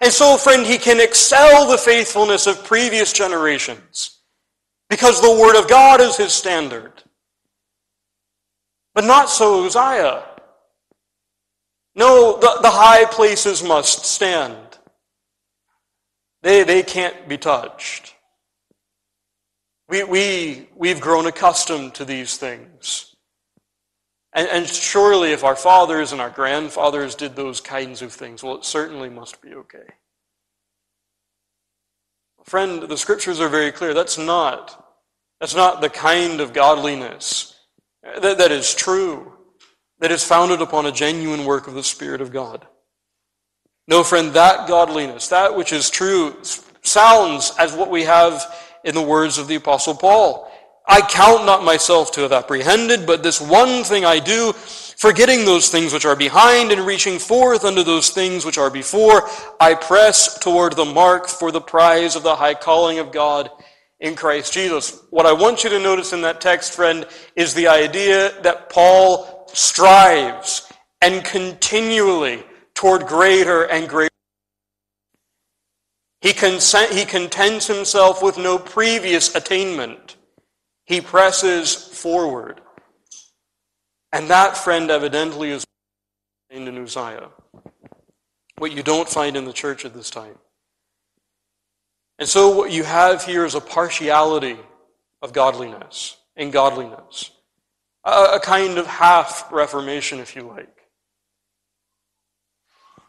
And 0.00 0.12
so, 0.12 0.36
friend, 0.36 0.66
he 0.66 0.78
can 0.78 1.00
excel 1.00 1.68
the 1.70 1.76
faithfulness 1.76 2.46
of 2.46 2.64
previous 2.64 3.12
generations 3.12 4.20
because 4.88 5.20
the 5.20 5.30
Word 5.30 5.58
of 5.58 5.68
God 5.68 6.00
is 6.00 6.16
his 6.16 6.32
standard. 6.32 7.02
But 8.94 9.04
not 9.04 9.28
so 9.28 9.66
Uzziah. 9.66 10.24
No, 11.94 12.38
the, 12.40 12.58
the 12.62 12.70
high 12.70 13.04
places 13.04 13.62
must 13.62 14.06
stand. 14.06 14.56
They, 16.42 16.62
they 16.64 16.82
can't 16.82 17.28
be 17.28 17.36
touched. 17.36 18.14
We, 19.88 20.04
we, 20.04 20.68
we've 20.76 21.00
grown 21.00 21.26
accustomed 21.26 21.94
to 21.94 22.04
these 22.04 22.36
things. 22.36 23.09
And, 24.32 24.48
and, 24.48 24.66
surely, 24.66 25.32
if 25.32 25.42
our 25.42 25.56
fathers 25.56 26.12
and 26.12 26.20
our 26.20 26.30
grandfathers 26.30 27.16
did 27.16 27.34
those 27.34 27.60
kinds 27.60 28.00
of 28.00 28.12
things, 28.12 28.42
well, 28.42 28.56
it 28.56 28.64
certainly 28.64 29.10
must 29.10 29.42
be 29.42 29.54
okay. 29.54 29.94
Friend, 32.44 32.82
the 32.82 32.96
scriptures 32.96 33.40
are 33.40 33.48
very 33.48 33.72
clear. 33.72 33.92
That's 33.92 34.18
not, 34.18 34.94
that's 35.40 35.54
not 35.54 35.80
the 35.80 35.90
kind 35.90 36.40
of 36.40 36.52
godliness 36.52 37.56
that, 38.02 38.38
that 38.38 38.52
is 38.52 38.74
true, 38.74 39.32
that 39.98 40.10
is 40.10 40.24
founded 40.24 40.60
upon 40.60 40.86
a 40.86 40.92
genuine 40.92 41.44
work 41.44 41.66
of 41.66 41.74
the 41.74 41.84
Spirit 41.84 42.20
of 42.20 42.32
God. 42.32 42.66
No, 43.86 44.04
friend, 44.04 44.32
that 44.34 44.68
godliness, 44.68 45.28
that 45.28 45.56
which 45.56 45.72
is 45.72 45.90
true, 45.90 46.36
sounds 46.82 47.52
as 47.58 47.74
what 47.74 47.90
we 47.90 48.04
have 48.04 48.42
in 48.84 48.94
the 48.94 49.02
words 49.02 49.38
of 49.38 49.48
the 49.48 49.56
Apostle 49.56 49.94
Paul. 49.94 50.49
I 50.90 51.02
count 51.02 51.46
not 51.46 51.62
myself 51.62 52.10
to 52.12 52.22
have 52.22 52.32
apprehended, 52.32 53.06
but 53.06 53.22
this 53.22 53.40
one 53.40 53.84
thing 53.84 54.04
I 54.04 54.18
do, 54.18 54.52
forgetting 54.52 55.44
those 55.44 55.68
things 55.68 55.92
which 55.92 56.04
are 56.04 56.16
behind 56.16 56.72
and 56.72 56.84
reaching 56.84 57.20
forth 57.20 57.64
unto 57.64 57.84
those 57.84 58.10
things 58.10 58.44
which 58.44 58.58
are 58.58 58.70
before, 58.70 59.28
I 59.60 59.74
press 59.74 60.36
toward 60.40 60.74
the 60.74 60.84
mark 60.84 61.28
for 61.28 61.52
the 61.52 61.60
prize 61.60 62.16
of 62.16 62.24
the 62.24 62.34
high 62.34 62.54
calling 62.54 62.98
of 62.98 63.12
God 63.12 63.50
in 64.00 64.16
Christ 64.16 64.52
Jesus. 64.52 65.00
What 65.10 65.26
I 65.26 65.32
want 65.32 65.62
you 65.62 65.70
to 65.70 65.78
notice 65.78 66.12
in 66.12 66.22
that 66.22 66.40
text, 66.40 66.74
friend, 66.74 67.06
is 67.36 67.54
the 67.54 67.68
idea 67.68 68.42
that 68.42 68.68
Paul 68.68 69.48
strives 69.52 70.72
and 71.00 71.24
continually 71.24 72.42
toward 72.74 73.06
greater 73.06 73.62
and 73.62 73.88
greater. 73.88 74.10
He, 76.20 76.32
consent, 76.32 76.92
he 76.92 77.04
contents 77.04 77.68
himself 77.68 78.24
with 78.24 78.38
no 78.38 78.58
previous 78.58 79.36
attainment. 79.36 80.16
He 80.90 81.00
presses 81.00 81.72
forward. 81.72 82.60
And 84.12 84.28
that, 84.28 84.56
friend, 84.56 84.90
evidently 84.90 85.52
is 85.52 85.64
in 86.50 86.66
Uzziah. 86.76 87.28
What 88.58 88.72
you 88.72 88.82
don't 88.82 89.08
find 89.08 89.36
in 89.36 89.44
the 89.44 89.52
church 89.52 89.84
at 89.84 89.94
this 89.94 90.10
time. 90.10 90.34
And 92.18 92.28
so 92.28 92.56
what 92.56 92.72
you 92.72 92.82
have 92.82 93.24
here 93.24 93.44
is 93.44 93.54
a 93.54 93.60
partiality 93.60 94.56
of 95.22 95.32
godliness 95.32 96.16
and 96.34 96.52
godliness. 96.52 97.30
A, 98.04 98.32
a 98.34 98.40
kind 98.40 98.76
of 98.76 98.88
half 98.88 99.46
reformation, 99.52 100.18
if 100.18 100.34
you 100.34 100.42
like. 100.42 100.76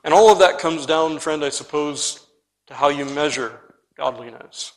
And 0.04 0.14
all 0.14 0.32
of 0.32 0.38
that 0.38 0.60
comes 0.60 0.86
down, 0.86 1.18
friend, 1.18 1.44
I 1.44 1.50
suppose, 1.50 2.28
to 2.68 2.76
how 2.76 2.90
you 2.90 3.06
measure 3.06 3.60
godliness. 3.98 4.74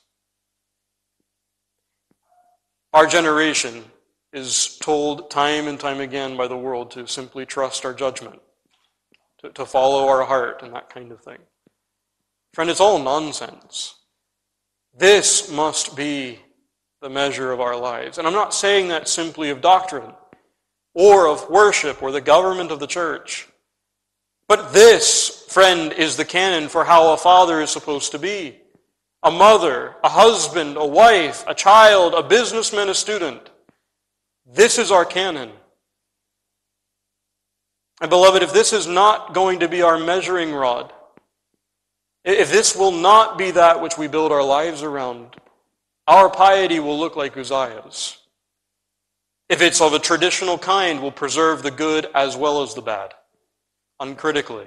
Our 2.94 3.08
generation 3.08 3.82
is 4.32 4.78
told 4.80 5.28
time 5.28 5.66
and 5.66 5.80
time 5.80 5.98
again 5.98 6.36
by 6.36 6.46
the 6.46 6.56
world 6.56 6.92
to 6.92 7.08
simply 7.08 7.44
trust 7.44 7.84
our 7.84 7.92
judgment, 7.92 8.40
to, 9.40 9.50
to 9.50 9.66
follow 9.66 10.06
our 10.06 10.24
heart, 10.24 10.62
and 10.62 10.72
that 10.74 10.90
kind 10.90 11.10
of 11.10 11.20
thing. 11.20 11.38
Friend, 12.52 12.70
it's 12.70 12.80
all 12.80 13.00
nonsense. 13.00 13.96
This 14.96 15.50
must 15.50 15.96
be 15.96 16.38
the 17.02 17.10
measure 17.10 17.50
of 17.50 17.60
our 17.60 17.76
lives. 17.76 18.16
And 18.16 18.28
I'm 18.28 18.32
not 18.32 18.54
saying 18.54 18.86
that 18.88 19.08
simply 19.08 19.50
of 19.50 19.60
doctrine 19.60 20.12
or 20.94 21.26
of 21.26 21.50
worship 21.50 22.00
or 22.00 22.12
the 22.12 22.20
government 22.20 22.70
of 22.70 22.78
the 22.78 22.86
church. 22.86 23.48
But 24.46 24.72
this, 24.72 25.46
friend, 25.48 25.92
is 25.92 26.16
the 26.16 26.24
canon 26.24 26.68
for 26.68 26.84
how 26.84 27.12
a 27.12 27.16
father 27.16 27.60
is 27.60 27.70
supposed 27.70 28.12
to 28.12 28.20
be 28.20 28.60
a 29.25 29.31
mother, 29.31 29.97
a 30.04 30.09
husband, 30.11 30.76
a 30.76 30.87
wife, 30.87 31.45
a 31.49 31.54
child, 31.54 32.12
a 32.12 32.23
businessman, 32.23 32.90
a 32.90 32.95
student. 32.95 33.50
This 34.47 34.78
is 34.78 34.93
our 34.93 35.07
canon. 35.07 35.50
And 38.02 38.11
beloved, 38.11 38.43
if 38.43 38.52
this 38.52 38.75
is 38.75 38.87
not 38.87 39.33
going 39.33 39.61
to 39.61 39.69
be 39.69 39.81
our 39.81 39.99
measuring 39.99 40.52
rod, 40.52 40.93
if 42.23 42.52
this 42.52 42.76
will 42.76 42.93
not 42.93 43.38
be 43.38 43.50
that 43.52 43.81
which 43.81 43.97
we 43.97 44.09
build 44.09 44.31
our 44.31 44.43
lives 44.43 44.83
around, 44.83 45.37
our 46.07 46.28
piety 46.28 46.78
will 46.78 46.99
look 46.99 47.16
like 47.16 47.37
Uzziah's. 47.37 48.19
If 49.49 49.62
it's 49.62 49.81
of 49.81 49.95
a 49.95 49.99
traditional 49.99 50.59
kind, 50.59 51.00
will 51.00 51.12
preserve 51.12 51.62
the 51.62 51.71
good 51.71 52.09
as 52.14 52.37
well 52.37 52.62
as 52.62 52.75
the 52.75 52.83
bad, 52.83 53.14
uncritically, 54.00 54.66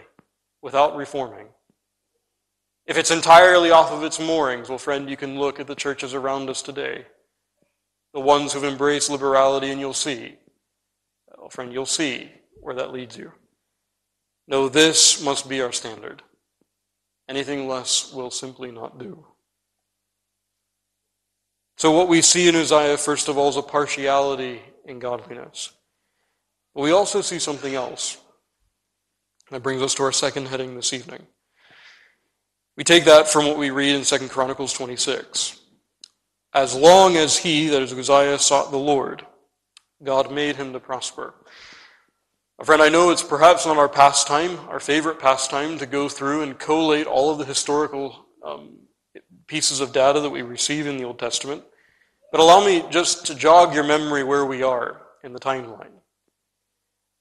without 0.64 0.96
reforming. 0.96 1.48
If 2.88 2.98
it's 2.98 3.12
entirely 3.12 3.70
off 3.70 3.92
of 3.92 4.04
its 4.04 4.18
moorings, 4.18 4.70
well, 4.70 4.78
friend, 4.78 5.10
you 5.10 5.18
can 5.18 5.38
look 5.38 5.60
at 5.60 5.68
the 5.68 5.76
churches 5.76 6.14
around 6.14 6.50
us 6.50 6.62
today. 6.62 7.06
The 8.14 8.22
ones 8.22 8.54
who've 8.54 8.64
embraced 8.64 9.10
liberality, 9.10 9.70
and 9.72 9.80
you'll 9.80 9.94
see. 9.94 10.38
Well, 11.38 11.50
friend, 11.50 11.74
you'll 11.74 11.86
see 11.86 12.32
where 12.62 12.76
that 12.76 12.94
leads 12.94 13.18
you. 13.18 13.34
No, 14.48 14.70
this 14.70 15.22
must 15.22 15.50
be 15.50 15.62
our 15.62 15.74
standard. 15.74 16.24
Anything 17.28 17.68
less 17.68 18.14
will 18.14 18.32
simply 18.32 18.72
not 18.72 18.98
do. 18.98 19.26
So, 21.76 21.92
what 21.92 22.08
we 22.08 22.22
see 22.22 22.48
in 22.48 22.56
Uzziah, 22.56 22.98
first 22.98 23.28
of 23.28 23.38
all, 23.38 23.50
is 23.50 23.58
a 23.58 23.62
partiality 23.62 24.62
in 24.86 25.00
godliness. 25.00 25.74
But 26.74 26.82
we 26.82 26.92
also 26.92 27.22
see 27.22 27.38
something 27.38 27.76
else. 27.76 28.18
That 29.52 29.62
brings 29.62 29.82
us 29.82 29.94
to 29.96 30.04
our 30.04 30.14
second 30.14 30.48
heading 30.48 30.76
this 30.76 30.94
evening. 30.94 31.28
We 32.78 32.84
take 32.84 33.06
that 33.06 33.28
from 33.28 33.48
what 33.48 33.58
we 33.58 33.72
read 33.72 33.96
in 33.96 34.04
2 34.04 34.30
Chronicles 34.30 34.72
26. 34.72 35.60
As 36.54 36.76
long 36.76 37.18
as 37.18 37.38
he, 37.38 37.68
that 37.70 37.82
is 37.82 37.92
Uzziah, 37.92 38.38
sought 38.38 38.70
the 38.70 38.78
Lord, 38.78 39.26
God 40.04 40.32
made 40.32 40.58
him 40.58 40.74
to 40.74 40.80
prosper. 40.80 41.34
Friend, 42.64 42.82
I 42.82 42.90
know 42.90 43.10
it's 43.10 43.24
perhaps 43.24 43.66
not 43.66 43.78
our 43.78 43.90
pastime, 43.90 44.60
our 44.70 44.80
favorite 44.80 45.20
pastime, 45.20 45.80
to 45.80 45.88
go 45.88 46.08
through 46.08 46.44
and 46.44 46.58
collate 46.58 47.08
all 47.08 47.32
of 47.32 47.40
the 47.40 47.46
historical 47.46 48.28
um, 48.46 48.78
pieces 49.48 49.80
of 49.80 49.92
data 49.92 50.20
that 50.20 50.30
we 50.30 50.44
receive 50.44 50.86
in 50.86 50.98
the 50.98 51.04
Old 51.04 51.20
Testament. 51.20 51.64
But 52.32 52.42
allow 52.42 52.64
me 52.64 52.84
just 52.92 53.26
to 53.28 53.36
jog 53.36 53.74
your 53.74 53.84
memory 53.84 54.24
where 54.24 54.46
we 54.46 54.62
are 54.62 55.02
in 55.24 55.34
the 55.34 55.40
timeline. 55.40 55.94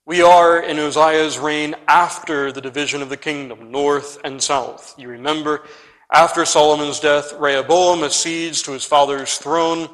We 0.08 0.22
are 0.22 0.60
in 0.60 0.78
Uzziah's 0.78 1.36
reign 1.36 1.74
after 1.88 2.52
the 2.52 2.60
division 2.60 3.02
of 3.02 3.08
the 3.08 3.16
kingdom, 3.16 3.72
north 3.72 4.20
and 4.22 4.40
south. 4.40 4.94
You 4.96 5.08
remember, 5.08 5.64
after 6.12 6.44
Solomon's 6.44 7.00
death, 7.00 7.32
Rehoboam 7.32 8.04
accedes 8.04 8.62
to 8.62 8.70
his 8.70 8.84
father's 8.84 9.36
throne. 9.38 9.88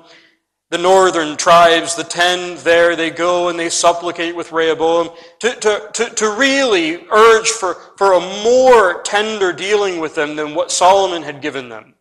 the 0.69 0.79
northern 0.79 1.37
tribes, 1.37 1.95
the 1.95 2.03
ten, 2.03 2.57
there 2.65 2.97
they 2.97 3.11
go 3.11 3.49
and 3.49 3.59
they 3.59 3.69
supplicate 3.69 4.35
with 4.35 4.53
Rehoboam 4.53 5.11
to, 5.41 5.55
to, 5.55 5.91
to, 5.93 6.11
to 6.11 6.31
really 6.31 7.07
urge 7.11 7.49
for, 7.49 7.75
for 7.99 8.15
a 8.15 8.21
more 8.43 9.03
tender 9.03 9.53
dealing 9.53 10.01
with 10.01 10.15
them 10.15 10.35
than 10.35 10.55
what 10.55 10.73
Solomon 10.73 11.23
had 11.23 11.43
given 11.43 11.69
them. 11.69 11.95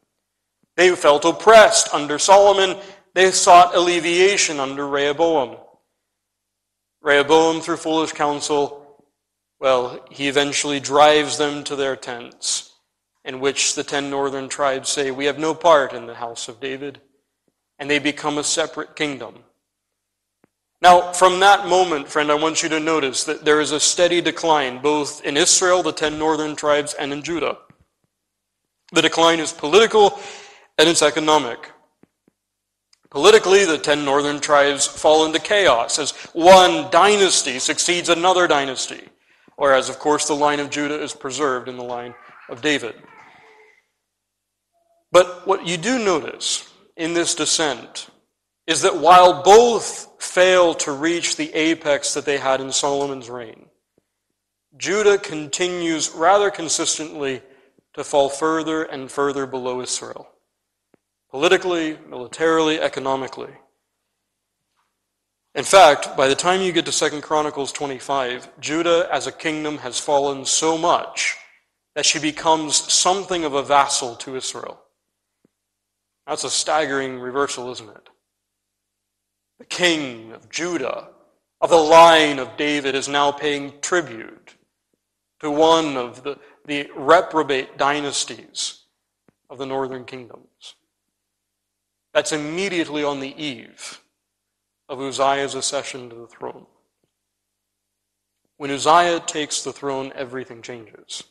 They 0.77 0.95
felt 0.95 1.25
oppressed 1.25 1.93
under 1.93 2.17
Solomon. 2.17 2.77
They 3.13 3.31
sought 3.31 3.75
alleviation 3.75 4.59
under 4.59 4.87
Rehoboam. 4.87 5.57
Rehoboam, 7.01 7.62
through 7.62 7.77
foolish 7.77 8.12
counsel, 8.12 9.01
well, 9.60 10.05
he 10.10 10.27
eventually 10.27 10.79
drives 10.79 11.38
them 11.38 11.63
to 11.65 11.75
their 11.75 11.96
tents, 11.96 12.74
in 13.25 13.39
which 13.39 13.75
the 13.75 13.84
ten 13.84 14.10
northern 14.10 14.50
tribes 14.50 14.89
say, 14.89 15.12
We 15.12 15.25
have 15.25 15.39
no 15.39 15.53
part 15.53 15.93
in 15.93 16.05
the 16.05 16.15
house 16.15 16.48
of 16.48 16.60
David 16.60 17.01
and 17.81 17.89
they 17.89 17.98
become 17.98 18.38
a 18.38 18.43
separate 18.43 18.96
kingdom. 18.96 19.34
Now, 20.84 21.13
from 21.13 21.39
that 21.39 21.67
moment, 21.67 22.08
friend, 22.08 22.31
I 22.31 22.36
want 22.36 22.62
you 22.62 22.70
to 22.70 22.79
notice 22.79 23.24
that 23.24 23.43
there 23.43 23.60
is 23.60 23.72
a 23.72 23.79
steady 23.79 24.22
decline 24.22 24.79
both 24.84 25.25
in 25.25 25.36
Israel, 25.36 25.81
the 25.81 25.91
ten 25.91 26.20
northern 26.20 26.55
tribes, 26.55 26.93
and 26.93 27.12
in 27.12 27.24
Judah. 27.24 27.58
The 28.93 29.01
decline 29.01 29.39
is 29.39 29.51
political 29.51 30.20
and 30.77 30.88
it's 30.88 31.01
economic. 31.01 31.72
Politically, 33.11 33.65
the 33.65 33.77
ten 33.77 34.05
northern 34.05 34.39
tribes 34.39 34.87
fall 34.87 35.25
into 35.25 35.39
chaos 35.39 35.99
as 35.99 36.11
one 36.33 36.89
dynasty 36.91 37.59
succeeds 37.59 38.07
another 38.07 38.47
dynasty, 38.47 39.09
whereas, 39.57 39.89
of 39.89 39.99
course, 39.99 40.27
the 40.27 40.33
line 40.33 40.61
of 40.61 40.69
Judah 40.69 41.01
is 41.01 41.13
preserved 41.13 41.67
in 41.67 41.75
the 41.75 41.83
line 41.83 42.15
of 42.49 42.61
David. 42.61 42.95
But 45.11 45.45
what 45.45 45.67
you 45.67 45.75
do 45.75 45.99
notice 45.99 46.71
in 46.95 47.13
this 47.13 47.35
descent 47.35 48.07
is 48.65 48.81
that 48.83 48.95
while 48.95 49.43
both 49.43 50.23
fail 50.23 50.73
to 50.75 50.93
reach 50.93 51.35
the 51.35 51.53
apex 51.53 52.13
that 52.13 52.23
they 52.23 52.37
had 52.37 52.61
in 52.61 52.71
Solomon's 52.71 53.29
reign, 53.29 53.65
Judah 54.77 55.17
continues 55.17 56.11
rather 56.11 56.49
consistently 56.49 57.41
to 57.93 58.05
fall 58.05 58.29
further 58.29 58.83
and 58.83 59.11
further 59.11 59.45
below 59.45 59.81
Israel, 59.81 60.30
politically, 61.31 61.97
militarily, 62.07 62.79
economically. 62.79 63.53
In 65.55 65.63
fact, 65.63 66.15
by 66.15 66.27
the 66.27 66.35
time 66.35 66.61
you 66.61 66.71
get 66.71 66.85
to 66.85 67.09
2 67.09 67.21
Chronicles 67.21 67.71
25, 67.71 68.59
Judah 68.59 69.07
as 69.11 69.27
a 69.27 69.31
kingdom 69.31 69.79
has 69.79 70.00
fallen 70.00 70.45
so 70.45 70.77
much 70.77 71.35
that 71.95 72.05
she 72.05 72.19
becomes 72.19 72.75
something 72.93 73.43
of 73.43 73.53
a 73.53 73.63
vassal 73.63 74.15
to 74.17 74.35
Israel. 74.35 74.81
That's 76.27 76.43
a 76.43 76.50
staggering 76.50 77.19
reversal, 77.19 77.71
isn't 77.71 77.89
it? 77.89 78.09
The 79.59 79.65
king 79.65 80.31
of 80.31 80.50
Judah, 80.50 81.09
of 81.59 81.69
the 81.69 81.75
line 81.75 82.39
of 82.39 82.55
David, 82.55 82.95
is 82.95 83.09
now 83.09 83.31
paying 83.31 83.73
tribute 83.81 84.55
to 85.39 85.51
one 85.51 85.97
of 85.97 86.23
the, 86.23 86.38
the 86.65 86.89
reprobate 86.95 87.77
dynasties 87.77 88.83
of 89.50 89.57
the 89.57 89.65
northern 89.65 90.05
kingdoms. 90.05 90.75
That's 92.13 92.31
immediately 92.31 93.03
on 93.03 93.19
the 93.19 93.33
eve 93.41 94.01
of 94.89 94.99
Uzziah's 94.99 95.55
accession 95.55 96.09
to 96.09 96.15
the 96.15 96.27
throne. 96.27 96.65
When 98.57 98.71
Uzziah 98.71 99.21
takes 99.21 99.63
the 99.63 99.73
throne, 99.73 100.11
everything 100.15 100.61
changes. 100.61 101.23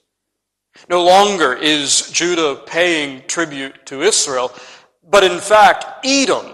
No 0.89 1.05
longer 1.05 1.53
is 1.53 2.11
Judah 2.11 2.63
paying 2.67 3.23
tribute 3.27 3.87
to 3.87 4.03
Israel, 4.03 4.53
but 5.09 5.25
in 5.25 5.39
fact, 5.39 6.05
Edom 6.05 6.47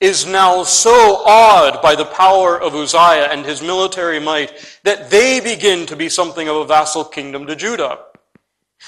is 0.00 0.26
now 0.26 0.62
so 0.62 1.22
awed 1.24 1.80
by 1.80 1.94
the 1.94 2.04
power 2.04 2.60
of 2.60 2.74
Uzziah 2.74 3.28
and 3.30 3.44
his 3.44 3.62
military 3.62 4.18
might 4.18 4.78
that 4.84 5.10
they 5.10 5.40
begin 5.40 5.86
to 5.86 5.96
be 5.96 6.08
something 6.08 6.48
of 6.48 6.56
a 6.56 6.66
vassal 6.66 7.04
kingdom 7.04 7.46
to 7.46 7.56
Judah. 7.56 7.98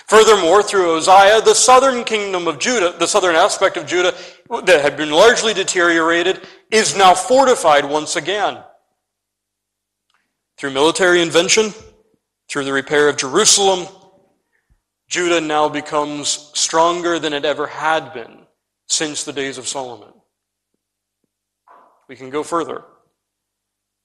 Furthermore, 0.06 0.62
through 0.62 0.96
Uzziah, 0.96 1.40
the 1.40 1.54
southern 1.54 2.02
kingdom 2.02 2.48
of 2.48 2.58
Judah, 2.58 2.94
the 2.98 3.06
southern 3.06 3.36
aspect 3.36 3.76
of 3.76 3.86
Judah 3.86 4.12
that 4.64 4.82
had 4.82 4.96
been 4.96 5.10
largely 5.10 5.54
deteriorated, 5.54 6.40
is 6.70 6.96
now 6.96 7.14
fortified 7.14 7.84
once 7.84 8.16
again. 8.16 8.58
Through 10.58 10.72
military 10.72 11.22
invention, 11.22 11.72
through 12.48 12.64
the 12.64 12.72
repair 12.72 13.08
of 13.08 13.16
Jerusalem, 13.16 13.86
Judah 15.08 15.40
now 15.40 15.68
becomes 15.68 16.50
stronger 16.54 17.20
than 17.20 17.32
it 17.32 17.44
ever 17.44 17.68
had 17.68 18.12
been 18.12 18.46
since 18.88 19.22
the 19.22 19.32
days 19.32 19.58
of 19.58 19.68
Solomon. 19.68 20.12
We 22.08 22.16
can 22.16 22.30
go 22.30 22.42
further. 22.42 22.84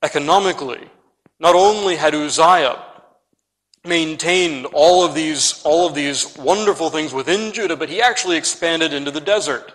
Economically, 0.03 0.87
not 1.39 1.55
only 1.55 1.95
had 1.95 2.13
Uzziah 2.13 2.85
maintained 3.85 4.65
all 4.67 5.03
of 5.03 5.13
these, 5.13 5.61
all 5.63 5.87
of 5.87 5.95
these 5.95 6.37
wonderful 6.37 6.89
things 6.89 7.13
within 7.13 7.53
Judah, 7.53 7.75
but 7.75 7.89
he 7.89 8.01
actually 8.01 8.37
expanded 8.37 8.93
into 8.93 9.11
the 9.11 9.21
desert. 9.21 9.73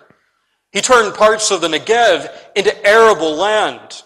He 0.71 0.81
turned 0.81 1.15
parts 1.15 1.51
of 1.51 1.61
the 1.61 1.67
Negev 1.67 2.29
into 2.55 2.85
arable 2.85 3.35
land. 3.35 4.03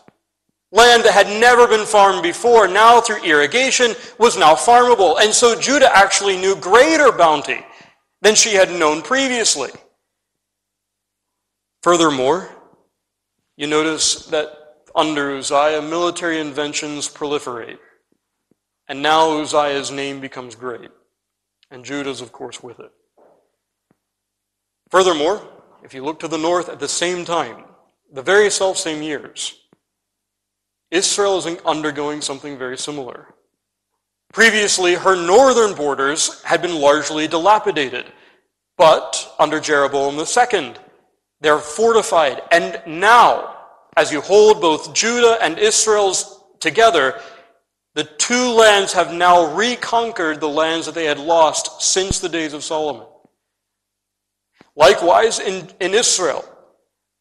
Land 0.72 1.04
that 1.04 1.14
had 1.14 1.28
never 1.40 1.68
been 1.68 1.86
farmed 1.86 2.22
before, 2.22 2.68
now 2.68 3.02
through 3.02 3.24
irrigation, 3.24 3.96
was 4.20 4.38
now 4.38 4.54
farmable. 4.54 5.20
And 5.20 5.34
so 5.34 5.60
Judah 5.60 5.90
actually 5.96 6.38
knew 6.38 6.56
greater 6.56 7.12
bounty 7.12 7.66
than 8.22 8.36
she 8.36 8.54
had 8.54 8.72
known 8.72 9.02
previously. 9.02 9.72
Furthermore, 11.82 12.50
you 13.58 13.66
notice 13.66 14.28
that 14.28 14.76
under 14.96 15.36
Uzziah, 15.38 15.82
military 15.82 16.40
inventions 16.40 17.10
proliferate. 17.10 17.80
And 18.90 19.04
now 19.04 19.40
Uzziah's 19.40 19.92
name 19.92 20.20
becomes 20.20 20.56
great. 20.56 20.90
And 21.70 21.86
Judah's, 21.86 22.22
of 22.22 22.32
course, 22.32 22.62
with 22.62 22.80
it. 22.80 22.92
Furthermore, 24.90 25.48
if 25.84 25.94
you 25.94 26.04
look 26.04 26.20
to 26.20 26.28
the 26.28 26.38
north 26.38 26.68
at 26.68 26.80
the 26.80 26.88
same 26.88 27.24
time, 27.24 27.66
the 28.12 28.24
very 28.24 28.50
self 28.50 28.78
same 28.78 29.04
years, 29.04 29.56
Israel 30.90 31.38
is 31.38 31.46
undergoing 31.66 32.22
something 32.22 32.58
very 32.58 32.78
similar. 32.78 33.36
Previously, 34.34 34.96
her 34.96 35.16
northern 35.16 35.76
borders 35.76 36.42
had 36.44 36.62
been 36.62 36.76
largely 36.82 37.28
dilapidated, 37.28 38.06
but 38.78 39.36
under 39.38 39.60
Jeroboam 39.60 40.18
II, 40.18 40.74
they're 41.42 41.60
fortified. 41.60 42.42
And 42.52 42.82
now, 42.88 43.56
as 43.96 44.12
you 44.12 44.22
hold 44.22 44.62
both 44.62 44.94
Judah 44.94 45.38
and 45.42 45.60
Israel's 45.60 46.44
together, 46.60 47.20
the 47.96 48.04
two 48.04 48.52
lands 48.52 48.94
have 48.94 49.14
now 49.14 49.54
reconquered 49.56 50.40
the 50.40 50.50
lands 50.50 50.86
that 50.86 50.96
they 50.96 51.06
had 51.06 51.20
lost 51.20 51.82
since 51.82 52.20
the 52.20 52.30
days 52.30 52.54
of 52.54 52.64
Solomon. 52.64 53.08
Likewise, 54.76 55.40
in, 55.40 55.68
in 55.80 55.94
Israel, 55.94 56.46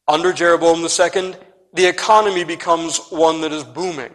under 0.07 0.33
Jeroboam 0.33 0.81
II, 0.81 1.35
the 1.75 1.87
economy 1.87 2.45
becomes 2.45 2.99
one 3.11 3.41
that 3.41 3.53
is 3.53 3.65
booming. 3.65 4.13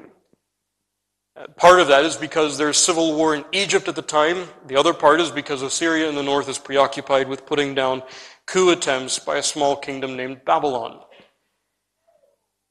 Uh, 1.35 1.47
part 1.57 1.79
of 1.79 1.87
that 1.87 2.05
is 2.05 2.15
because 2.15 2.57
there's 2.57 2.77
civil 2.77 3.15
war 3.15 3.35
in 3.35 3.43
Egypt 3.51 3.87
at 3.87 3.95
the 3.95 4.01
time. 4.01 4.47
The 4.67 4.77
other 4.77 4.93
part 4.93 5.19
is 5.19 5.31
because 5.31 5.61
Assyria 5.63 6.07
in 6.07 6.15
the 6.15 6.23
north 6.23 6.47
is 6.47 6.59
preoccupied 6.59 7.27
with 7.27 7.45
putting 7.45 7.73
down 7.73 8.03
coup 8.45 8.69
attempts 8.69 9.17
by 9.19 9.37
a 9.37 9.43
small 9.43 9.75
kingdom 9.75 10.15
named 10.15 10.45
Babylon. 10.45 11.01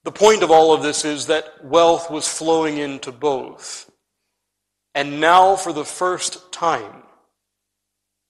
The 0.05 0.13
point 0.13 0.43
of 0.43 0.51
all 0.51 0.73
of 0.73 0.83
this 0.83 1.05
is 1.05 1.27
that 1.27 1.65
wealth 1.65 2.11
was 2.11 2.29
flowing 2.29 2.79
into 2.79 3.13
both. 3.13 3.91
And 4.95 5.21
now, 5.21 5.57
for 5.57 5.73
the 5.73 5.85
first 5.85 6.53
time, 6.53 7.05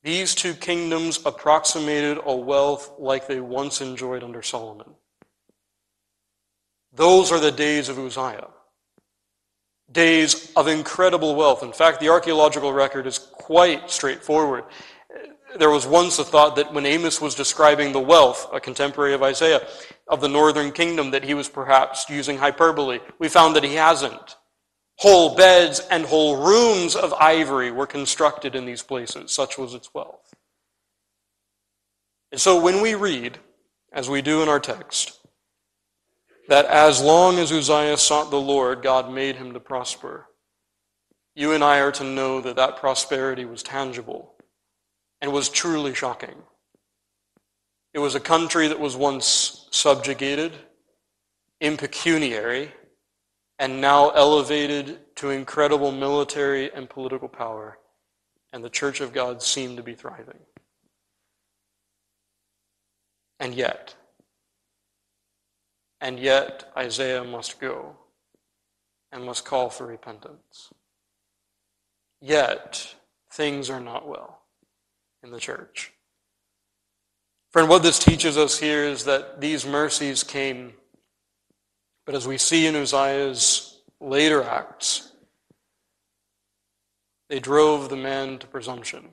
these 0.03 0.35
two 0.35 0.55
kingdoms 0.55 1.21
approximated 1.25 2.19
a 2.25 2.37
wealth 2.37 2.93
like 2.99 3.27
they 3.27 3.41
once 3.41 3.81
enjoyed 3.81 4.23
under 4.23 4.43
Solomon. 4.43 4.95
Those 6.93 7.33
are 7.33 7.41
the 7.41 7.53
days 7.53 7.89
of 7.89 7.99
Uzziah. 7.99 8.49
Days 9.91 10.53
of 10.57 10.69
incredible 10.69 11.35
wealth. 11.35 11.63
In 11.63 11.73
fact, 11.73 12.01
the 12.01 12.11
archaeological 12.11 12.73
record 12.73 13.07
is 13.07 13.19
quite 13.19 13.91
straightforward 13.91 14.65
there 15.59 15.71
was 15.71 15.87
once 15.87 16.19
a 16.19 16.25
thought 16.25 16.57
that 16.57 16.73
when 16.73 16.87
Amos 16.87 17.21
was 17.21 17.35
describing 17.35 17.93
the 17.93 18.01
wealth, 18.01 18.49
a 18.53 18.61
contemporary 18.61 19.15
of 19.15 19.23
Isaiah, 19.23 19.67
of 20.09 20.21
the 20.21 20.29
northern 20.29 20.73
kingdom, 20.73 21.11
that 21.13 21.25
he 21.25 21.35
was 21.35 21.49
perhaps 21.49 22.07
using 22.09 22.39
hyperbole. 22.39 23.01
We 23.19 23.29
found 23.29 23.57
that 23.57 23.65
he 23.65 23.75
hasn't. 23.75 24.37
Whole 24.97 25.35
beds 25.35 25.81
and 25.91 26.05
whole 26.05 26.37
rooms 26.37 26.95
of 26.95 27.13
ivory 27.15 27.71
were 27.71 27.87
constructed 27.87 28.55
in 28.55 28.67
these 28.67 28.83
places. 28.83 29.33
Such 29.33 29.59
was 29.59 29.75
its 29.75 29.93
wealth. 29.95 30.35
And 32.31 32.41
so 32.41 32.61
when 32.61 32.81
we 32.81 32.95
read, 32.95 33.39
as 33.93 34.09
we 34.09 34.23
do 34.23 34.43
in 34.43 34.49
our 34.49 34.61
text, 34.61 35.19
that 36.49 36.67
as 36.67 37.01
long 37.01 37.39
as 37.39 37.53
Uzziah 37.53 37.97
sought 37.97 38.31
the 38.31 38.41
Lord, 38.41 38.83
God 38.83 39.13
made 39.13 39.37
him 39.37 39.53
to 39.53 39.61
prosper, 39.61 40.27
you 41.35 41.53
and 41.53 41.65
I 41.65 41.81
are 41.81 41.93
to 41.93 42.05
know 42.05 42.41
that 42.41 42.57
that 42.57 42.77
prosperity 42.77 43.45
was 43.45 43.63
tangible 43.63 44.35
and 45.21 45.33
was 45.33 45.49
truly 45.49 45.95
shocking. 45.95 46.43
It 47.95 47.99
was 47.99 48.15
a 48.15 48.21
country 48.21 48.69
that 48.69 48.81
was 48.81 48.97
once 48.97 49.67
subjugated, 49.71 50.53
impecuniary, 51.61 52.73
and 53.59 53.81
now 53.81 54.11
elevated 54.11 54.99
to 55.17 55.31
incredible 55.31 55.93
military 55.93 56.73
and 56.73 56.89
political 56.89 57.29
power, 57.29 57.79
and 58.53 58.65
the 58.65 58.71
church 58.71 59.01
of 59.01 59.13
God 59.13 59.43
seemed 59.43 59.77
to 59.77 59.83
be 59.83 59.95
thriving. 59.95 60.41
And 63.39 63.55
yet, 63.55 63.95
and 66.01 66.19
yet 66.19 66.73
Isaiah 66.77 67.25
must 67.25 67.61
go 67.61 67.97
and 69.13 69.25
must 69.25 69.45
call 69.45 69.69
for 69.69 69.87
repentance. 69.87 70.73
Yet, 72.21 72.95
things 73.31 73.69
are 73.69 73.81
not 73.81 74.09
well 74.09 74.43
in 75.23 75.31
the 75.31 75.41
church. 75.41 75.92
Friend, 77.53 77.69
what 77.69 77.83
this 77.83 77.99
teaches 77.99 78.39
us 78.39 78.59
here 78.59 78.83
is 78.83 79.05
that 79.05 79.43
these 79.43 79.67
mercies 79.67 80.25
came, 80.25 80.73
but 82.07 82.15
as 82.15 82.27
we 82.27 82.39
see 82.39 82.67
in 82.67 82.75
Uzziah's 82.75 83.83
later 84.01 84.43
acts, 84.43 85.13
they 87.29 87.41
drove 87.41 87.91
the 87.91 87.97
man 87.97 88.39
to 88.39 88.47
presumption. 88.47 89.11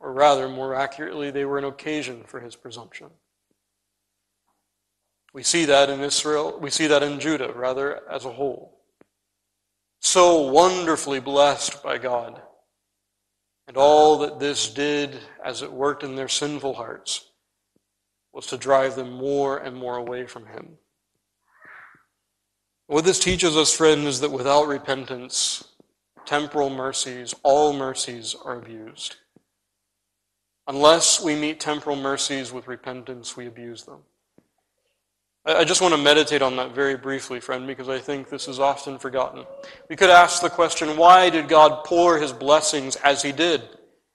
Or 0.00 0.12
rather, 0.12 0.48
more 0.48 0.74
accurately, 0.74 1.30
they 1.30 1.44
were 1.44 1.58
an 1.58 1.64
occasion 1.64 2.24
for 2.26 2.40
his 2.40 2.56
presumption. 2.56 3.10
We 5.32 5.44
see 5.44 5.64
that 5.66 5.88
in 5.88 6.00
Israel, 6.00 6.58
we 6.60 6.70
see 6.70 6.88
that 6.88 7.04
in 7.04 7.20
Judah, 7.20 7.52
rather, 7.52 8.00
as 8.10 8.24
a 8.24 8.32
whole. 8.32 8.80
So 10.00 10.50
wonderfully 10.50 11.20
blessed 11.20 11.80
by 11.80 11.98
God. 11.98 12.42
And 13.68 13.76
all 13.76 14.18
that 14.18 14.40
this 14.40 14.68
did 14.68 15.16
as 15.44 15.62
it 15.62 15.72
worked 15.72 16.02
in 16.02 16.16
their 16.16 16.26
sinful 16.26 16.74
hearts 16.74 17.28
was 18.32 18.46
to 18.46 18.56
drive 18.56 18.96
them 18.96 19.12
more 19.12 19.58
and 19.58 19.76
more 19.76 19.96
away 19.96 20.26
from 20.26 20.46
Him. 20.46 20.78
What 22.86 23.04
this 23.04 23.18
teaches 23.18 23.56
us, 23.56 23.74
friends, 23.74 24.06
is 24.06 24.20
that 24.20 24.32
without 24.32 24.66
repentance, 24.66 25.64
temporal 26.24 26.70
mercies, 26.70 27.34
all 27.42 27.72
mercies 27.72 28.36
are 28.44 28.58
abused. 28.58 29.16
Unless 30.66 31.22
we 31.22 31.34
meet 31.34 31.58
temporal 31.58 31.96
mercies 31.96 32.52
with 32.52 32.68
repentance, 32.68 33.36
we 33.36 33.46
abuse 33.46 33.84
them. 33.84 34.00
I 35.44 35.64
just 35.64 35.80
want 35.80 35.92
to 35.92 36.00
meditate 36.00 36.40
on 36.40 36.54
that 36.56 36.72
very 36.72 36.96
briefly, 36.96 37.40
friend, 37.40 37.66
because 37.66 37.88
I 37.88 37.98
think 37.98 38.28
this 38.28 38.46
is 38.46 38.60
often 38.60 38.96
forgotten. 38.98 39.44
We 39.88 39.96
could 39.96 40.10
ask 40.10 40.40
the 40.40 40.48
question 40.48 40.96
why 40.96 41.30
did 41.30 41.48
God 41.48 41.84
pour 41.84 42.18
his 42.18 42.32
blessings 42.32 42.94
as 42.96 43.22
he 43.22 43.32
did, 43.32 43.62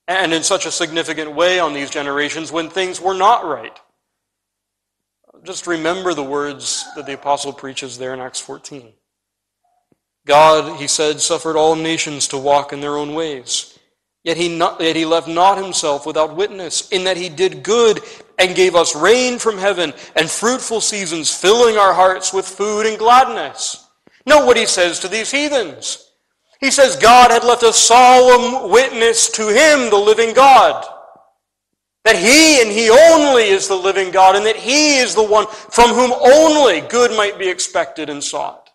and 0.07 0.33
in 0.33 0.41
such 0.41 0.65
a 0.65 0.71
significant 0.71 1.33
way 1.33 1.59
on 1.59 1.73
these 1.73 1.89
generations 1.89 2.51
when 2.51 2.69
things 2.69 3.01
were 3.01 3.13
not 3.13 3.45
right? 3.45 3.77
Just 5.47 5.65
remember 5.65 6.13
the 6.13 6.21
words 6.21 6.85
that 6.97 7.05
the 7.05 7.13
apostle 7.13 7.53
preaches 7.53 7.97
there 7.97 8.13
in 8.13 8.19
Acts 8.19 8.41
14. 8.41 8.91
God, 10.25 10.77
he 10.77 10.87
said, 10.87 11.21
suffered 11.21 11.55
all 11.55 11.73
nations 11.73 12.27
to 12.27 12.37
walk 12.37 12.73
in 12.73 12.81
their 12.81 12.97
own 12.97 13.13
ways. 13.13 13.79
Yet 14.25 14.35
he, 14.35 14.49
not, 14.49 14.81
yet 14.81 14.97
he 14.97 15.05
left 15.05 15.29
not 15.29 15.57
himself 15.57 16.05
without 16.05 16.35
witness, 16.35 16.89
in 16.89 17.05
that 17.05 17.15
he 17.15 17.29
did 17.29 17.63
good 17.63 18.01
and 18.37 18.57
gave 18.57 18.75
us 18.75 18.93
rain 18.93 19.39
from 19.39 19.57
heaven 19.57 19.93
and 20.17 20.29
fruitful 20.29 20.81
seasons, 20.81 21.33
filling 21.33 21.77
our 21.77 21.93
hearts 21.93 22.33
with 22.33 22.45
food 22.45 22.85
and 22.85 22.99
gladness. 22.99 23.87
Note 24.25 24.45
what 24.45 24.57
he 24.57 24.65
says 24.65 24.99
to 24.99 25.07
these 25.07 25.31
heathens. 25.31 26.11
He 26.59 26.71
says 26.71 26.97
God 26.97 27.31
had 27.31 27.45
left 27.45 27.63
a 27.63 27.71
solemn 27.71 28.69
witness 28.69 29.29
to 29.29 29.47
him, 29.47 29.89
the 29.89 29.95
living 29.95 30.33
God. 30.33 30.85
That 32.07 32.15
he 32.15 32.61
and 32.61 32.71
he 32.71 32.89
only 32.89 33.49
is 33.49 33.67
the 33.67 33.75
living 33.75 34.11
God, 34.11 34.37
and 34.37 34.45
that 34.45 34.55
he 34.55 34.95
is 34.99 35.13
the 35.13 35.25
one 35.25 35.45
from 35.47 35.89
whom 35.89 36.13
only 36.13 36.79
good 36.79 37.11
might 37.11 37.37
be 37.37 37.49
expected 37.49 38.09
and 38.09 38.23
sought. 38.23 38.69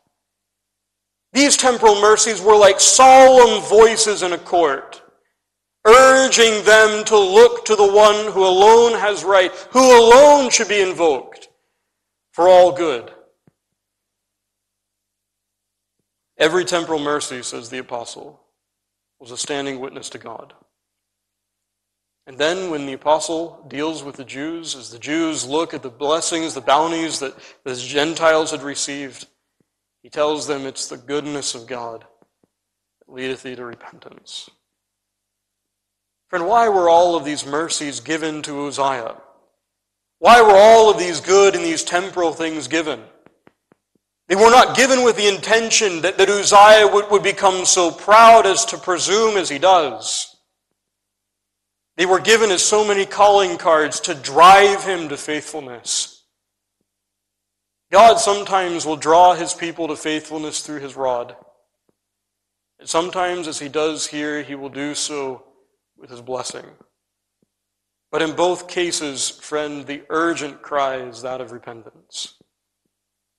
These 1.32 1.56
temporal 1.56 1.98
mercies 1.98 2.42
were 2.42 2.58
like 2.58 2.78
solemn 2.78 3.62
voices 3.62 4.22
in 4.22 4.34
a 4.34 4.38
court, 4.38 5.00
urging 5.86 6.62
them 6.66 7.04
to 7.06 7.18
look 7.18 7.64
to 7.64 7.74
the 7.74 7.90
one 7.90 8.30
who 8.32 8.44
alone 8.44 9.00
has 9.00 9.24
right, 9.24 9.50
who 9.70 9.80
alone 9.80 10.50
should 10.50 10.68
be 10.68 10.82
invoked 10.82 11.48
for 12.32 12.48
all 12.48 12.70
good. 12.70 13.10
Every 16.36 16.66
temporal 16.66 17.00
mercy, 17.00 17.42
says 17.42 17.70
the 17.70 17.78
apostle, 17.78 18.42
was 19.18 19.30
a 19.30 19.38
standing 19.38 19.80
witness 19.80 20.10
to 20.10 20.18
God. 20.18 20.52
And 22.32 22.40
then 22.40 22.70
when 22.70 22.86
the 22.86 22.94
apostle 22.94 23.62
deals 23.68 24.02
with 24.02 24.16
the 24.16 24.24
Jews, 24.24 24.74
as 24.74 24.88
the 24.88 24.98
Jews 24.98 25.44
look 25.44 25.74
at 25.74 25.82
the 25.82 25.90
blessings, 25.90 26.54
the 26.54 26.62
bounties 26.62 27.18
that 27.18 27.34
the 27.62 27.74
Gentiles 27.74 28.52
had 28.52 28.62
received, 28.62 29.26
he 30.02 30.08
tells 30.08 30.46
them 30.46 30.64
it's 30.64 30.86
the 30.86 30.96
goodness 30.96 31.54
of 31.54 31.66
God 31.66 32.06
that 33.00 33.14
leadeth 33.14 33.42
thee 33.42 33.54
to 33.54 33.66
repentance. 33.66 34.48
Friend, 36.30 36.46
why 36.46 36.70
were 36.70 36.88
all 36.88 37.16
of 37.16 37.26
these 37.26 37.44
mercies 37.44 38.00
given 38.00 38.40
to 38.40 38.66
Uzziah? 38.66 39.16
Why 40.18 40.40
were 40.40 40.56
all 40.56 40.88
of 40.88 40.98
these 40.98 41.20
good 41.20 41.54
and 41.54 41.62
these 41.62 41.84
temporal 41.84 42.32
things 42.32 42.66
given? 42.66 43.02
They 44.28 44.36
were 44.36 44.50
not 44.50 44.74
given 44.74 45.04
with 45.04 45.16
the 45.16 45.28
intention 45.28 46.00
that, 46.00 46.16
that 46.16 46.30
Uzziah 46.30 46.88
would, 46.90 47.10
would 47.10 47.22
become 47.22 47.66
so 47.66 47.90
proud 47.90 48.46
as 48.46 48.64
to 48.64 48.78
presume 48.78 49.36
as 49.36 49.50
he 49.50 49.58
does. 49.58 50.31
They 51.96 52.06
were 52.06 52.20
given 52.20 52.50
as 52.50 52.62
so 52.62 52.86
many 52.86 53.04
calling 53.04 53.58
cards 53.58 54.00
to 54.00 54.14
drive 54.14 54.84
him 54.84 55.08
to 55.10 55.16
faithfulness. 55.16 56.24
God 57.90 58.18
sometimes 58.18 58.86
will 58.86 58.96
draw 58.96 59.34
his 59.34 59.52
people 59.52 59.88
to 59.88 59.96
faithfulness 59.96 60.60
through 60.60 60.80
his 60.80 60.96
rod. 60.96 61.36
And 62.78 62.88
sometimes, 62.88 63.46
as 63.46 63.58
he 63.58 63.68
does 63.68 64.06
here, 64.06 64.42
he 64.42 64.54
will 64.54 64.70
do 64.70 64.94
so 64.94 65.44
with 65.98 66.08
his 66.08 66.22
blessing. 66.22 66.64
But 68.10 68.22
in 68.22 68.34
both 68.34 68.68
cases, 68.68 69.28
friend, 69.28 69.86
the 69.86 70.02
urgent 70.08 70.62
cry 70.62 70.96
is 70.96 71.22
that 71.22 71.42
of 71.42 71.52
repentance. 71.52 72.38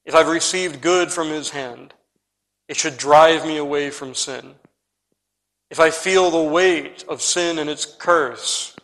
If 0.05 0.13
I've 0.13 0.27
received 0.27 0.81
good 0.81 1.11
from 1.11 1.29
his 1.29 1.49
hand, 1.49 1.93
it 2.67 2.77
should 2.77 2.97
drive 2.97 3.45
me 3.45 3.57
away 3.57 3.89
from 3.89 4.13
sin 4.13 4.55
if 5.73 5.79
I 5.79 5.89
feel 5.89 6.29
the 6.29 6.51
weight 6.51 7.03
of 7.09 7.19
sin 7.19 7.57
and 7.57 7.67
its 7.67 7.83
curse, 7.83 8.75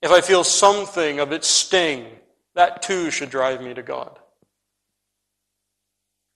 if 0.00 0.12
I 0.12 0.20
feel 0.20 0.44
something 0.44 1.18
of 1.18 1.32
its 1.32 1.48
sting, 1.48 2.06
that 2.54 2.82
too 2.82 3.10
should 3.10 3.30
drive 3.30 3.60
me 3.60 3.74
to 3.74 3.82
God. 3.82 4.16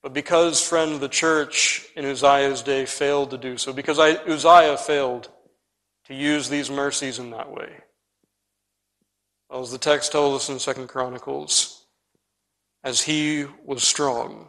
But 0.02 0.12
because, 0.12 0.66
friend, 0.66 0.98
the 0.98 1.08
church 1.08 1.86
in 1.94 2.04
Uzziah's 2.04 2.60
day 2.60 2.86
failed 2.86 3.30
to 3.30 3.38
do 3.38 3.56
so, 3.56 3.72
because 3.72 4.00
Uzziah 4.00 4.76
failed 4.78 5.28
to 6.06 6.14
use 6.14 6.48
these 6.48 6.72
mercies 6.72 7.20
in 7.20 7.30
that 7.30 7.52
way, 7.52 7.70
as 9.54 9.70
the 9.70 9.78
text 9.78 10.10
tells 10.10 10.42
us 10.42 10.48
in 10.48 10.58
Second 10.58 10.88
Chronicles, 10.88 11.86
as 12.82 13.02
he 13.02 13.46
was 13.64 13.84
strong, 13.84 14.48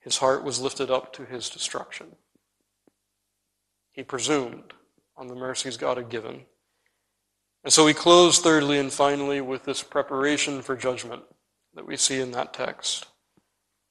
his 0.00 0.16
heart 0.16 0.44
was 0.44 0.60
lifted 0.60 0.90
up 0.90 1.12
to 1.12 1.26
his 1.26 1.50
destruction. 1.50 2.16
He 3.96 4.02
presumed 4.02 4.74
on 5.16 5.26
the 5.26 5.34
mercies 5.34 5.78
God 5.78 5.96
had 5.96 6.10
given. 6.10 6.42
And 7.64 7.72
so 7.72 7.84
we 7.84 7.94
close 7.94 8.38
thirdly 8.38 8.78
and 8.78 8.92
finally 8.92 9.40
with 9.40 9.64
this 9.64 9.82
preparation 9.82 10.62
for 10.62 10.76
judgment 10.76 11.22
that 11.74 11.86
we 11.86 11.96
see 11.96 12.20
in 12.20 12.30
that 12.32 12.52
text. 12.52 13.06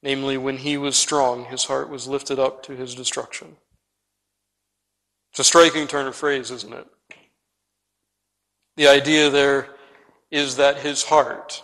Namely, 0.02 0.38
when 0.38 0.58
he 0.58 0.76
was 0.76 0.96
strong, 0.96 1.46
his 1.46 1.64
heart 1.64 1.90
was 1.90 2.06
lifted 2.06 2.38
up 2.38 2.62
to 2.62 2.76
his 2.76 2.94
destruction. 2.94 3.56
It's 5.32 5.40
a 5.40 5.44
striking 5.44 5.88
turn 5.88 6.06
of 6.06 6.14
phrase, 6.14 6.50
isn't 6.50 6.72
it? 6.72 6.86
The 8.76 8.88
idea 8.88 9.28
there 9.28 9.70
is 10.30 10.56
that 10.56 10.78
his 10.78 11.02
heart, 11.02 11.62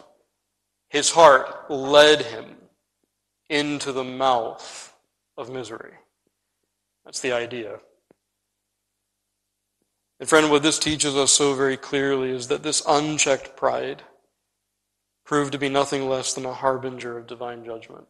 his 0.89 1.11
heart 1.11 1.71
led 1.71 2.23
him 2.23 2.57
into 3.49 3.93
the 3.93 4.05
mouth 4.05 4.95
of 5.37 5.51
misery. 5.51 5.95
That's 7.05 7.21
the 7.21 7.33
idea. 7.33 7.79
And 10.23 10.29
friend, 10.29 10.53
what 10.53 10.63
this 10.63 10.79
teaches 10.79 11.17
us 11.17 11.33
so 11.33 11.53
very 11.53 11.77
clearly 11.77 12.31
is 12.31 12.47
that 12.47 12.63
this 12.63 12.81
unchecked 12.87 13.57
pride 13.57 14.05
proved 15.25 15.51
to 15.51 15.59
be 15.59 15.69
nothing 15.69 16.09
less 16.09 16.33
than 16.33 16.47
a 16.47 16.55
harbinger 16.55 17.19
of 17.19 17.27
divine 17.27 17.65
judgment. 17.65 18.07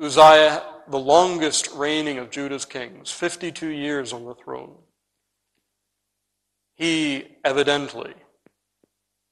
Uzziah, 0.00 0.62
the 0.88 0.98
longest 0.98 1.68
reigning 1.74 2.16
of 2.16 2.30
Judah's 2.30 2.64
kings, 2.64 3.10
52 3.10 3.68
years 3.68 4.14
on 4.14 4.24
the 4.24 4.34
throne, 4.34 4.74
he 6.76 7.26
evidently 7.44 8.14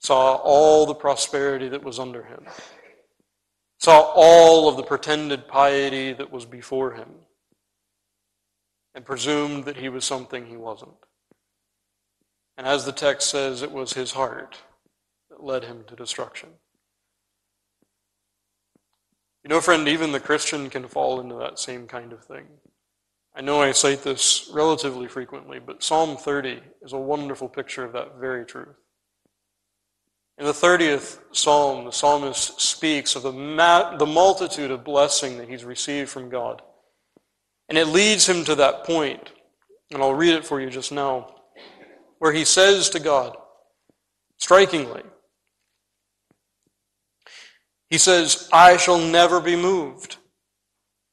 saw 0.00 0.34
all 0.34 0.84
the 0.84 0.94
prosperity 0.94 1.70
that 1.70 1.82
was 1.82 1.98
under 1.98 2.24
him, 2.24 2.44
saw 3.78 4.12
all 4.14 4.68
of 4.68 4.76
the 4.76 4.82
pretended 4.82 5.48
piety 5.48 6.12
that 6.12 6.30
was 6.30 6.44
before 6.44 6.92
him, 6.92 7.08
and 8.94 9.06
presumed 9.06 9.64
that 9.64 9.78
he 9.78 9.88
was 9.88 10.04
something 10.04 10.44
he 10.44 10.58
wasn't. 10.58 10.92
And 12.56 12.66
as 12.66 12.84
the 12.84 12.92
text 12.92 13.30
says, 13.30 13.62
it 13.62 13.72
was 13.72 13.92
his 13.92 14.12
heart 14.12 14.58
that 15.30 15.44
led 15.44 15.64
him 15.64 15.84
to 15.88 15.96
destruction. 15.96 16.50
You 19.44 19.50
know, 19.50 19.60
friend, 19.60 19.86
even 19.86 20.12
the 20.12 20.20
Christian 20.20 20.70
can 20.70 20.88
fall 20.88 21.20
into 21.20 21.36
that 21.36 21.58
same 21.58 21.86
kind 21.86 22.12
of 22.12 22.24
thing. 22.24 22.46
I 23.34 23.42
know 23.42 23.60
I 23.60 23.72
cite 23.72 24.02
this 24.02 24.50
relatively 24.52 25.06
frequently, 25.08 25.58
but 25.58 25.82
Psalm 25.82 26.16
30 26.16 26.60
is 26.82 26.92
a 26.92 26.98
wonderful 26.98 27.48
picture 27.48 27.84
of 27.84 27.92
that 27.92 28.18
very 28.18 28.46
truth. 28.46 28.74
In 30.38 30.46
the 30.46 30.52
30th 30.52 31.20
psalm, 31.32 31.84
the 31.84 31.92
psalmist 31.92 32.60
speaks 32.60 33.14
of 33.14 33.22
the, 33.22 33.32
ma- 33.32 33.96
the 33.96 34.06
multitude 34.06 34.70
of 34.70 34.84
blessing 34.84 35.38
that 35.38 35.48
he's 35.48 35.64
received 35.64 36.10
from 36.10 36.28
God. 36.28 36.60
And 37.68 37.78
it 37.78 37.86
leads 37.86 38.28
him 38.28 38.44
to 38.46 38.54
that 38.56 38.84
point, 38.84 39.32
and 39.92 40.02
I'll 40.02 40.14
read 40.14 40.34
it 40.34 40.44
for 40.44 40.60
you 40.60 40.70
just 40.70 40.92
now, 40.92 41.35
where 42.26 42.32
he 42.32 42.44
says 42.44 42.90
to 42.90 42.98
God, 42.98 43.36
strikingly, 44.36 45.04
he 47.88 47.98
says, 47.98 48.48
I 48.52 48.78
shall 48.78 48.98
never 48.98 49.40
be 49.40 49.54
moved. 49.54 50.16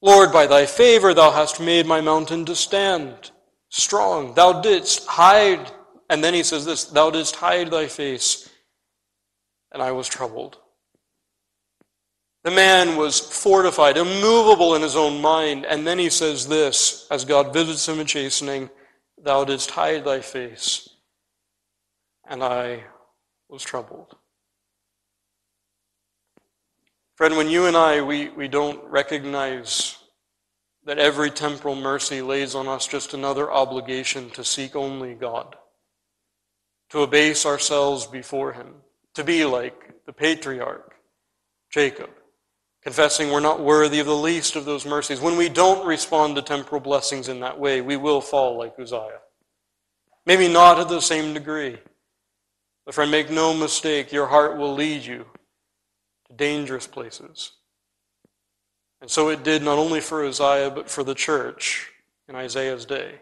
Lord, 0.02 0.32
by 0.32 0.48
thy 0.48 0.66
favor 0.66 1.14
thou 1.14 1.30
hast 1.30 1.60
made 1.60 1.86
my 1.86 2.00
mountain 2.00 2.44
to 2.46 2.56
stand 2.56 3.30
strong. 3.70 4.34
Thou 4.34 4.60
didst 4.60 5.06
hide, 5.06 5.70
and 6.10 6.24
then 6.24 6.34
he 6.34 6.42
says 6.42 6.64
this, 6.64 6.82
thou 6.82 7.10
didst 7.10 7.36
hide 7.36 7.70
thy 7.70 7.86
face, 7.86 8.50
and 9.70 9.80
I 9.80 9.92
was 9.92 10.08
troubled. 10.08 10.58
The 12.42 12.50
man 12.50 12.96
was 12.96 13.20
fortified, 13.20 13.98
immovable 13.98 14.74
in 14.74 14.82
his 14.82 14.96
own 14.96 15.22
mind, 15.22 15.64
and 15.64 15.86
then 15.86 16.00
he 16.00 16.10
says 16.10 16.48
this, 16.48 17.06
as 17.08 17.24
God 17.24 17.52
visits 17.52 17.88
him 17.88 18.00
in 18.00 18.06
chastening, 18.08 18.68
thou 19.22 19.44
didst 19.44 19.70
hide 19.70 20.04
thy 20.04 20.18
face, 20.18 20.88
and 22.28 22.42
I 22.42 22.84
was 23.48 23.62
troubled. 23.62 24.16
Friend, 27.16 27.36
when 27.36 27.48
you 27.48 27.66
and 27.66 27.76
I, 27.76 28.02
we, 28.02 28.30
we 28.30 28.48
don't 28.48 28.82
recognize 28.90 29.96
that 30.84 30.98
every 30.98 31.30
temporal 31.30 31.76
mercy 31.76 32.20
lays 32.20 32.54
on 32.54 32.66
us 32.66 32.86
just 32.86 33.14
another 33.14 33.50
obligation 33.50 34.30
to 34.30 34.44
seek 34.44 34.74
only 34.74 35.14
God, 35.14 35.54
to 36.90 37.02
abase 37.02 37.46
ourselves 37.46 38.06
before 38.06 38.52
Him, 38.52 38.74
to 39.14 39.24
be 39.24 39.44
like 39.44 39.94
the 40.06 40.12
patriarch, 40.12 40.94
Jacob, 41.70 42.10
confessing 42.82 43.30
we're 43.30 43.40
not 43.40 43.60
worthy 43.60 44.00
of 44.00 44.06
the 44.06 44.14
least 44.14 44.56
of 44.56 44.64
those 44.64 44.84
mercies. 44.84 45.20
When 45.20 45.36
we 45.36 45.48
don't 45.48 45.86
respond 45.86 46.36
to 46.36 46.42
temporal 46.42 46.80
blessings 46.80 47.28
in 47.28 47.40
that 47.40 47.58
way, 47.58 47.80
we 47.80 47.96
will 47.96 48.20
fall 48.20 48.58
like 48.58 48.74
Uzziah. 48.78 49.20
Maybe 50.26 50.48
not 50.48 50.80
at 50.80 50.88
the 50.88 51.00
same 51.00 51.32
degree. 51.32 51.78
But 52.84 52.94
friend, 52.94 53.10
make 53.10 53.30
no 53.30 53.54
mistake, 53.54 54.12
your 54.12 54.26
heart 54.26 54.56
will 54.56 54.74
lead 54.74 55.04
you 55.04 55.26
to 56.28 56.34
dangerous 56.36 56.86
places. 56.86 57.52
And 59.00 59.10
so 59.10 59.28
it 59.28 59.42
did 59.42 59.62
not 59.62 59.78
only 59.78 60.00
for 60.00 60.24
Uzziah, 60.24 60.70
but 60.70 60.90
for 60.90 61.04
the 61.04 61.14
church 61.14 61.90
in 62.28 62.34
Isaiah's 62.34 62.84
day. 62.84 63.20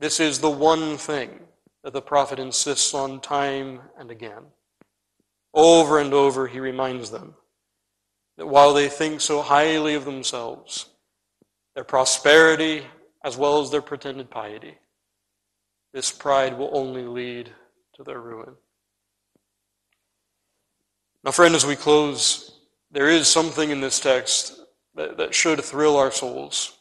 This 0.00 0.20
is 0.20 0.38
the 0.38 0.50
one 0.50 0.96
thing 0.96 1.40
that 1.82 1.92
the 1.92 2.02
prophet 2.02 2.38
insists 2.38 2.92
on 2.92 3.20
time 3.20 3.80
and 3.98 4.10
again. 4.10 4.44
Over 5.54 5.98
and 5.98 6.12
over, 6.12 6.46
he 6.46 6.60
reminds 6.60 7.10
them 7.10 7.34
that 8.36 8.46
while 8.46 8.74
they 8.74 8.88
think 8.88 9.20
so 9.20 9.40
highly 9.40 9.94
of 9.94 10.04
themselves, 10.04 10.86
their 11.74 11.84
prosperity 11.84 12.84
as 13.24 13.36
well 13.36 13.60
as 13.62 13.70
their 13.70 13.82
pretended 13.82 14.30
piety, 14.30 14.76
this 15.94 16.12
pride 16.12 16.58
will 16.58 16.70
only 16.72 17.04
lead 17.04 17.50
to 17.96 18.04
their 18.04 18.20
ruin. 18.20 18.54
Now, 21.24 21.30
friend, 21.30 21.54
as 21.54 21.64
we 21.64 21.76
close, 21.76 22.60
there 22.90 23.08
is 23.08 23.26
something 23.26 23.70
in 23.70 23.80
this 23.80 23.98
text 23.98 24.60
that, 24.96 25.16
that 25.16 25.34
should 25.34 25.62
thrill 25.62 25.96
our 25.96 26.10
souls. 26.10 26.76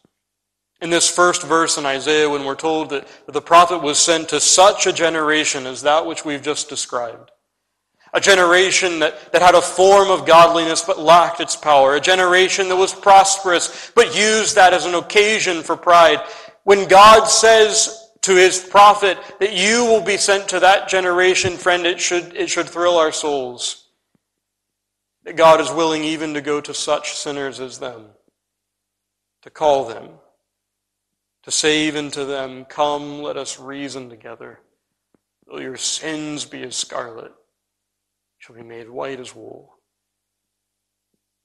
In 0.82 0.89
this 0.89 1.10
first 1.10 1.41
verse 1.43 1.78
in 1.78 1.86
Isaiah, 1.86 2.30
when 2.30 2.43
we're 2.43 2.56
told 2.56 2.89
that 2.89 3.08
the 3.28 3.41
prophet 3.41 3.82
was 3.82 3.97
sent 3.97 4.28
to 4.30 4.41
such 4.41 4.88
a 4.88 4.93
generation 4.93 5.65
as 5.65 5.84
that 5.84 6.06
which 6.06 6.25
we've 6.25 6.43
just 6.43 6.67
described, 6.67 7.32
a 8.13 8.19
generation 8.19 8.99
that, 8.99 9.32
that 9.32 9.41
had 9.41 9.56
a 9.56 9.62
form 9.62 10.10
of 10.10 10.25
godliness 10.25 10.82
but 10.82 10.99
lacked 10.99 11.39
its 11.39 11.56
power, 11.56 11.95
a 11.95 12.01
generation 12.01 12.67
that 12.67 12.75
was 12.75 12.93
prosperous 12.93 13.89
but 13.95 14.17
used 14.17 14.56
that 14.56 14.73
as 14.73 14.86
an 14.86 14.95
occasion 14.95 15.63
for 15.63 15.78
pride. 15.78 16.19
When 16.65 16.89
God 16.89 17.25
says 17.25 18.05
to 18.26 18.36
his 18.36 18.58
prophet 18.60 19.20
that 19.40 19.54
you 19.54 19.86
will 19.86 20.02
be 20.02 20.18
sent 20.18 20.50
to 20.50 20.60
that 20.60 20.90
generation, 20.90 21.58
friend, 21.58 21.86
it 21.86 22.02
should, 22.02 22.36
it 22.36 22.50
should 22.50 22.68
thrill 22.68 22.98
our 22.98 23.12
souls 23.12 23.86
that 25.26 25.36
God 25.36 25.62
is 25.62 25.72
willing 25.72 26.04
even 26.04 26.34
to 26.34 26.42
go 26.42 26.60
to 26.60 26.74
such 26.74 27.14
sinners 27.14 27.60
as 27.60 27.78
them, 27.78 28.06
to 29.44 29.52
call 29.52 29.86
them, 29.86 30.10
to 31.44 31.52
say 31.52 31.88
even 31.88 32.10
to 32.12 32.26
them, 32.26 32.66
Come, 32.66 33.22
let 33.22 33.38
us 33.38 33.60
reason 33.60 34.10
together. 34.10 34.60
Though 35.46 35.60
your 35.60 35.78
sins 35.78 36.46
be 36.46 36.64
as 36.64 36.76
scarlet, 36.76 37.32
shall 38.40 38.56
be 38.56 38.64
made 38.64 38.90
white 38.90 39.20
as 39.20 39.36
wool. 39.36 39.76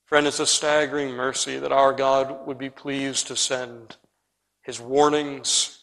Friend, 0.06 0.26
it's 0.26 0.40
a 0.40 0.46
staggering 0.46 1.10
mercy 1.10 1.58
that 1.58 1.72
our 1.72 1.92
God 1.92 2.46
would 2.46 2.58
be 2.58 2.70
pleased 2.70 3.26
to 3.26 3.36
send 3.36 3.96
his 4.62 4.80
warnings, 4.80 5.79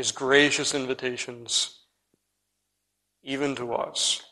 his 0.00 0.12
gracious 0.12 0.74
invitations, 0.74 1.80
even 3.22 3.54
to 3.54 3.74
us 3.74 4.22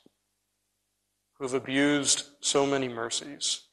who 1.34 1.44
have 1.44 1.52
abused 1.52 2.22
so 2.40 2.64
many 2.64 2.88
mercies 2.88 3.64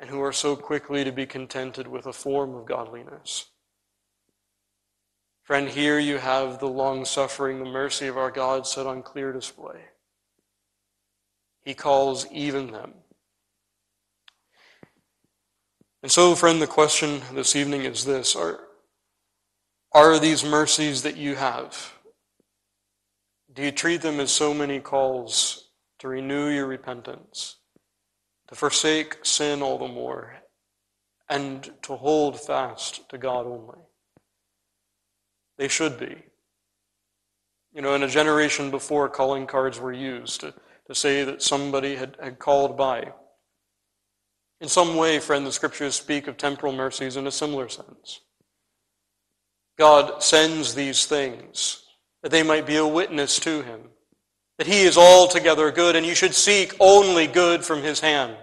and 0.00 0.10
who 0.10 0.20
are 0.20 0.32
so 0.32 0.56
quickly 0.56 1.04
to 1.04 1.12
be 1.12 1.24
contented 1.24 1.86
with 1.86 2.06
a 2.06 2.12
form 2.12 2.56
of 2.56 2.66
godliness. 2.66 3.46
Friend, 5.44 5.68
here 5.68 6.00
you 6.00 6.18
have 6.18 6.58
the 6.58 6.66
long 6.66 7.04
suffering, 7.04 7.60
the 7.60 7.70
mercy 7.70 8.08
of 8.08 8.18
our 8.18 8.32
God 8.32 8.66
set 8.66 8.84
on 8.84 9.04
clear 9.04 9.32
display. 9.32 9.82
He 11.62 11.72
calls 11.72 12.26
even 12.32 12.72
them. 12.72 12.94
And 16.02 16.10
so, 16.10 16.34
friend, 16.34 16.60
the 16.60 16.66
question 16.66 17.20
this 17.32 17.54
evening 17.54 17.84
is 17.84 18.04
this 18.04 18.34
Are, 18.34 18.69
are 19.92 20.18
these 20.18 20.44
mercies 20.44 21.02
that 21.02 21.16
you 21.16 21.34
have? 21.36 21.94
Do 23.52 23.62
you 23.62 23.72
treat 23.72 24.02
them 24.02 24.20
as 24.20 24.30
so 24.30 24.54
many 24.54 24.80
calls 24.80 25.70
to 26.00 26.08
renew 26.08 26.48
your 26.48 26.66
repentance, 26.66 27.56
to 28.48 28.54
forsake 28.54 29.18
sin 29.22 29.62
all 29.62 29.78
the 29.78 29.86
more, 29.86 30.34
and 31.28 31.70
to 31.82 31.94
hold 31.94 32.40
fast 32.40 33.08
to 33.10 33.18
God 33.18 33.46
only. 33.46 33.78
They 35.58 35.68
should 35.68 35.98
be. 35.98 36.24
You 37.72 37.82
know, 37.82 37.94
in 37.94 38.02
a 38.02 38.08
generation 38.08 38.70
before, 38.70 39.08
calling 39.08 39.46
cards 39.46 39.78
were 39.78 39.92
used 39.92 40.40
to, 40.40 40.54
to 40.88 40.94
say 40.94 41.22
that 41.22 41.42
somebody 41.42 41.96
had, 41.96 42.16
had 42.20 42.38
called 42.38 42.76
by. 42.76 43.12
In 44.60 44.68
some 44.68 44.96
way, 44.96 45.20
friend, 45.20 45.46
the 45.46 45.52
scriptures 45.52 45.94
speak 45.94 46.26
of 46.26 46.36
temporal 46.36 46.72
mercies 46.72 47.16
in 47.16 47.26
a 47.26 47.30
similar 47.30 47.68
sense. 47.68 48.22
God 49.80 50.22
sends 50.22 50.74
these 50.74 51.06
things 51.06 51.82
that 52.22 52.30
they 52.30 52.42
might 52.42 52.66
be 52.66 52.76
a 52.76 52.86
witness 52.86 53.40
to 53.40 53.62
him 53.62 53.80
that 54.58 54.66
he 54.66 54.82
is 54.82 54.98
altogether 54.98 55.70
good, 55.70 55.96
and 55.96 56.04
you 56.04 56.14
should 56.14 56.34
seek 56.34 56.74
only 56.78 57.26
good 57.26 57.64
from 57.64 57.82
his 57.82 58.00
hand. 58.00 58.36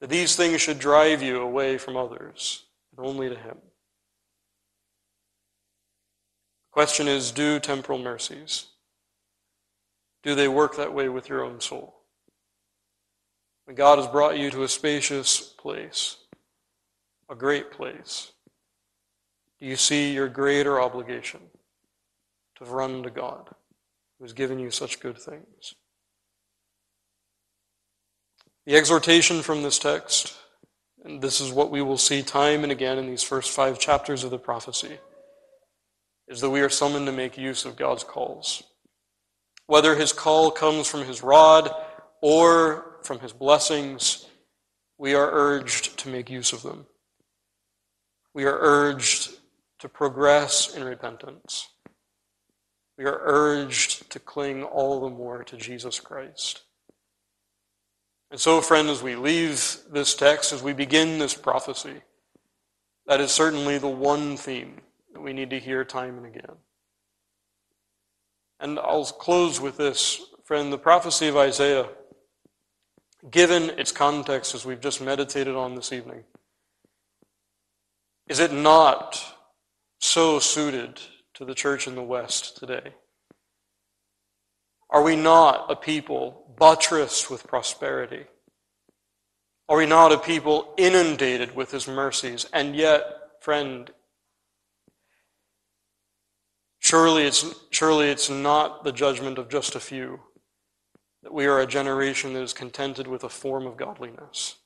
That 0.00 0.08
these 0.08 0.36
things 0.36 0.60
should 0.60 0.78
drive 0.78 1.20
you 1.20 1.40
away 1.40 1.78
from 1.78 1.96
others, 1.96 2.62
and 2.96 3.04
only 3.04 3.28
to 3.28 3.34
him. 3.34 3.56
The 6.66 6.70
question 6.70 7.08
is 7.08 7.32
do 7.32 7.58
temporal 7.58 7.98
mercies? 7.98 8.66
Do 10.22 10.36
they 10.36 10.46
work 10.46 10.76
that 10.76 10.94
way 10.94 11.08
with 11.08 11.28
your 11.28 11.44
own 11.44 11.60
soul? 11.60 11.92
When 13.64 13.74
God 13.74 13.98
has 13.98 14.06
brought 14.06 14.38
you 14.38 14.52
to 14.52 14.62
a 14.62 14.68
spacious 14.68 15.40
place, 15.40 16.18
a 17.28 17.34
great 17.34 17.72
place, 17.72 18.30
do 19.60 19.66
you 19.66 19.76
see 19.76 20.12
your 20.12 20.28
greater 20.28 20.80
obligation 20.80 21.40
to 22.56 22.64
run 22.64 23.02
to 23.02 23.10
God? 23.10 23.54
who 24.18 24.24
has 24.24 24.32
given 24.32 24.58
you 24.58 24.70
such 24.70 25.00
good 25.00 25.18
things. 25.18 25.74
The 28.66 28.76
exhortation 28.76 29.42
from 29.42 29.62
this 29.62 29.78
text, 29.78 30.36
and 31.04 31.22
this 31.22 31.40
is 31.40 31.52
what 31.52 31.70
we 31.70 31.80
will 31.80 31.96
see 31.96 32.22
time 32.22 32.64
and 32.64 32.72
again 32.72 32.98
in 32.98 33.06
these 33.06 33.22
first 33.22 33.50
five 33.50 33.78
chapters 33.78 34.24
of 34.24 34.30
the 34.30 34.38
prophecy, 34.38 34.98
is 36.26 36.40
that 36.40 36.50
we 36.50 36.60
are 36.60 36.68
summoned 36.68 37.06
to 37.06 37.12
make 37.12 37.38
use 37.38 37.64
of 37.64 37.76
God's 37.76 38.04
calls. 38.04 38.62
Whether 39.66 39.94
his 39.94 40.12
call 40.12 40.50
comes 40.50 40.86
from 40.86 41.04
his 41.04 41.22
rod 41.22 41.70
or 42.20 42.98
from 43.04 43.20
his 43.20 43.32
blessings, 43.32 44.26
we 44.98 45.14
are 45.14 45.30
urged 45.30 45.96
to 46.00 46.08
make 46.08 46.28
use 46.28 46.52
of 46.52 46.62
them. 46.62 46.86
We 48.34 48.44
are 48.44 48.58
urged 48.60 49.30
to 49.78 49.88
progress 49.88 50.74
in 50.74 50.84
repentance 50.84 51.68
we 52.98 53.04
are 53.04 53.20
urged 53.22 54.10
to 54.10 54.18
cling 54.18 54.64
all 54.64 55.00
the 55.00 55.08
more 55.08 55.44
to 55.44 55.56
Jesus 55.56 56.00
Christ. 56.00 56.62
And 58.30 58.40
so, 58.40 58.60
friend, 58.60 58.88
as 58.88 59.02
we 59.02 59.14
leave 59.14 59.78
this 59.90 60.14
text, 60.14 60.52
as 60.52 60.62
we 60.62 60.72
begin 60.72 61.18
this 61.18 61.32
prophecy, 61.32 62.02
that 63.06 63.20
is 63.20 63.30
certainly 63.30 63.78
the 63.78 63.88
one 63.88 64.36
theme 64.36 64.80
that 65.12 65.20
we 65.20 65.32
need 65.32 65.50
to 65.50 65.60
hear 65.60 65.84
time 65.84 66.18
and 66.18 66.26
again. 66.26 66.56
And 68.60 68.78
I'll 68.80 69.04
close 69.04 69.60
with 69.60 69.76
this, 69.76 70.20
friend. 70.44 70.72
The 70.72 70.76
prophecy 70.76 71.28
of 71.28 71.36
Isaiah, 71.36 71.88
given 73.30 73.70
its 73.78 73.92
context 73.92 74.56
as 74.56 74.66
we've 74.66 74.80
just 74.80 75.00
meditated 75.00 75.54
on 75.54 75.76
this 75.76 75.92
evening, 75.92 76.24
is 78.26 78.40
it 78.40 78.52
not 78.52 79.37
so 79.98 80.38
suited 80.38 81.00
to 81.34 81.44
the 81.44 81.54
church 81.54 81.86
in 81.86 81.94
the 81.94 82.02
West 82.02 82.56
today? 82.56 82.94
Are 84.90 85.02
we 85.02 85.16
not 85.16 85.70
a 85.70 85.76
people 85.76 86.54
buttressed 86.58 87.30
with 87.30 87.46
prosperity? 87.46 88.24
Are 89.68 89.76
we 89.76 89.86
not 89.86 90.12
a 90.12 90.18
people 90.18 90.74
inundated 90.78 91.54
with 91.54 91.70
His 91.70 91.86
mercies? 91.86 92.46
And 92.52 92.74
yet, 92.74 93.04
friend, 93.40 93.90
surely 96.78 97.24
it's, 97.24 97.54
surely 97.70 98.08
it's 98.08 98.30
not 98.30 98.84
the 98.84 98.92
judgment 98.92 99.36
of 99.36 99.50
just 99.50 99.74
a 99.74 99.80
few 99.80 100.20
that 101.22 101.34
we 101.34 101.46
are 101.46 101.60
a 101.60 101.66
generation 101.66 102.32
that 102.32 102.42
is 102.42 102.52
contented 102.52 103.06
with 103.06 103.24
a 103.24 103.28
form 103.28 103.66
of 103.66 103.76
godliness 103.76 104.56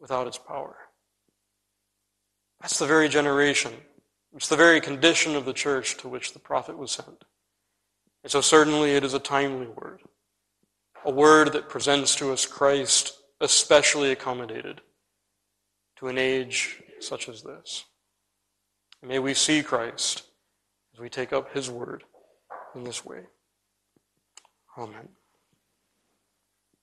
without 0.00 0.26
its 0.26 0.38
power. 0.38 0.76
That's 2.60 2.78
the 2.78 2.86
very 2.86 3.08
generation, 3.08 3.72
it's 4.34 4.48
the 4.48 4.56
very 4.56 4.80
condition 4.80 5.36
of 5.36 5.44
the 5.44 5.52
church 5.52 5.96
to 5.98 6.08
which 6.08 6.32
the 6.32 6.38
prophet 6.38 6.76
was 6.76 6.92
sent. 6.92 7.24
And 8.22 8.30
so, 8.30 8.40
certainly, 8.40 8.92
it 8.92 9.04
is 9.04 9.14
a 9.14 9.18
timely 9.18 9.66
word, 9.66 10.02
a 11.04 11.10
word 11.10 11.52
that 11.52 11.68
presents 11.68 12.14
to 12.16 12.32
us 12.32 12.46
Christ 12.46 13.18
especially 13.40 14.10
accommodated 14.10 14.80
to 15.98 16.08
an 16.08 16.18
age 16.18 16.82
such 17.00 17.28
as 17.28 17.42
this. 17.42 17.84
may 19.02 19.18
we 19.18 19.34
see 19.34 19.62
Christ 19.62 20.24
as 20.92 21.00
we 21.00 21.08
take 21.08 21.32
up 21.32 21.54
his 21.54 21.70
word 21.70 22.04
in 22.74 22.84
this 22.84 23.04
way. 23.04 23.20
Amen. 24.76 25.08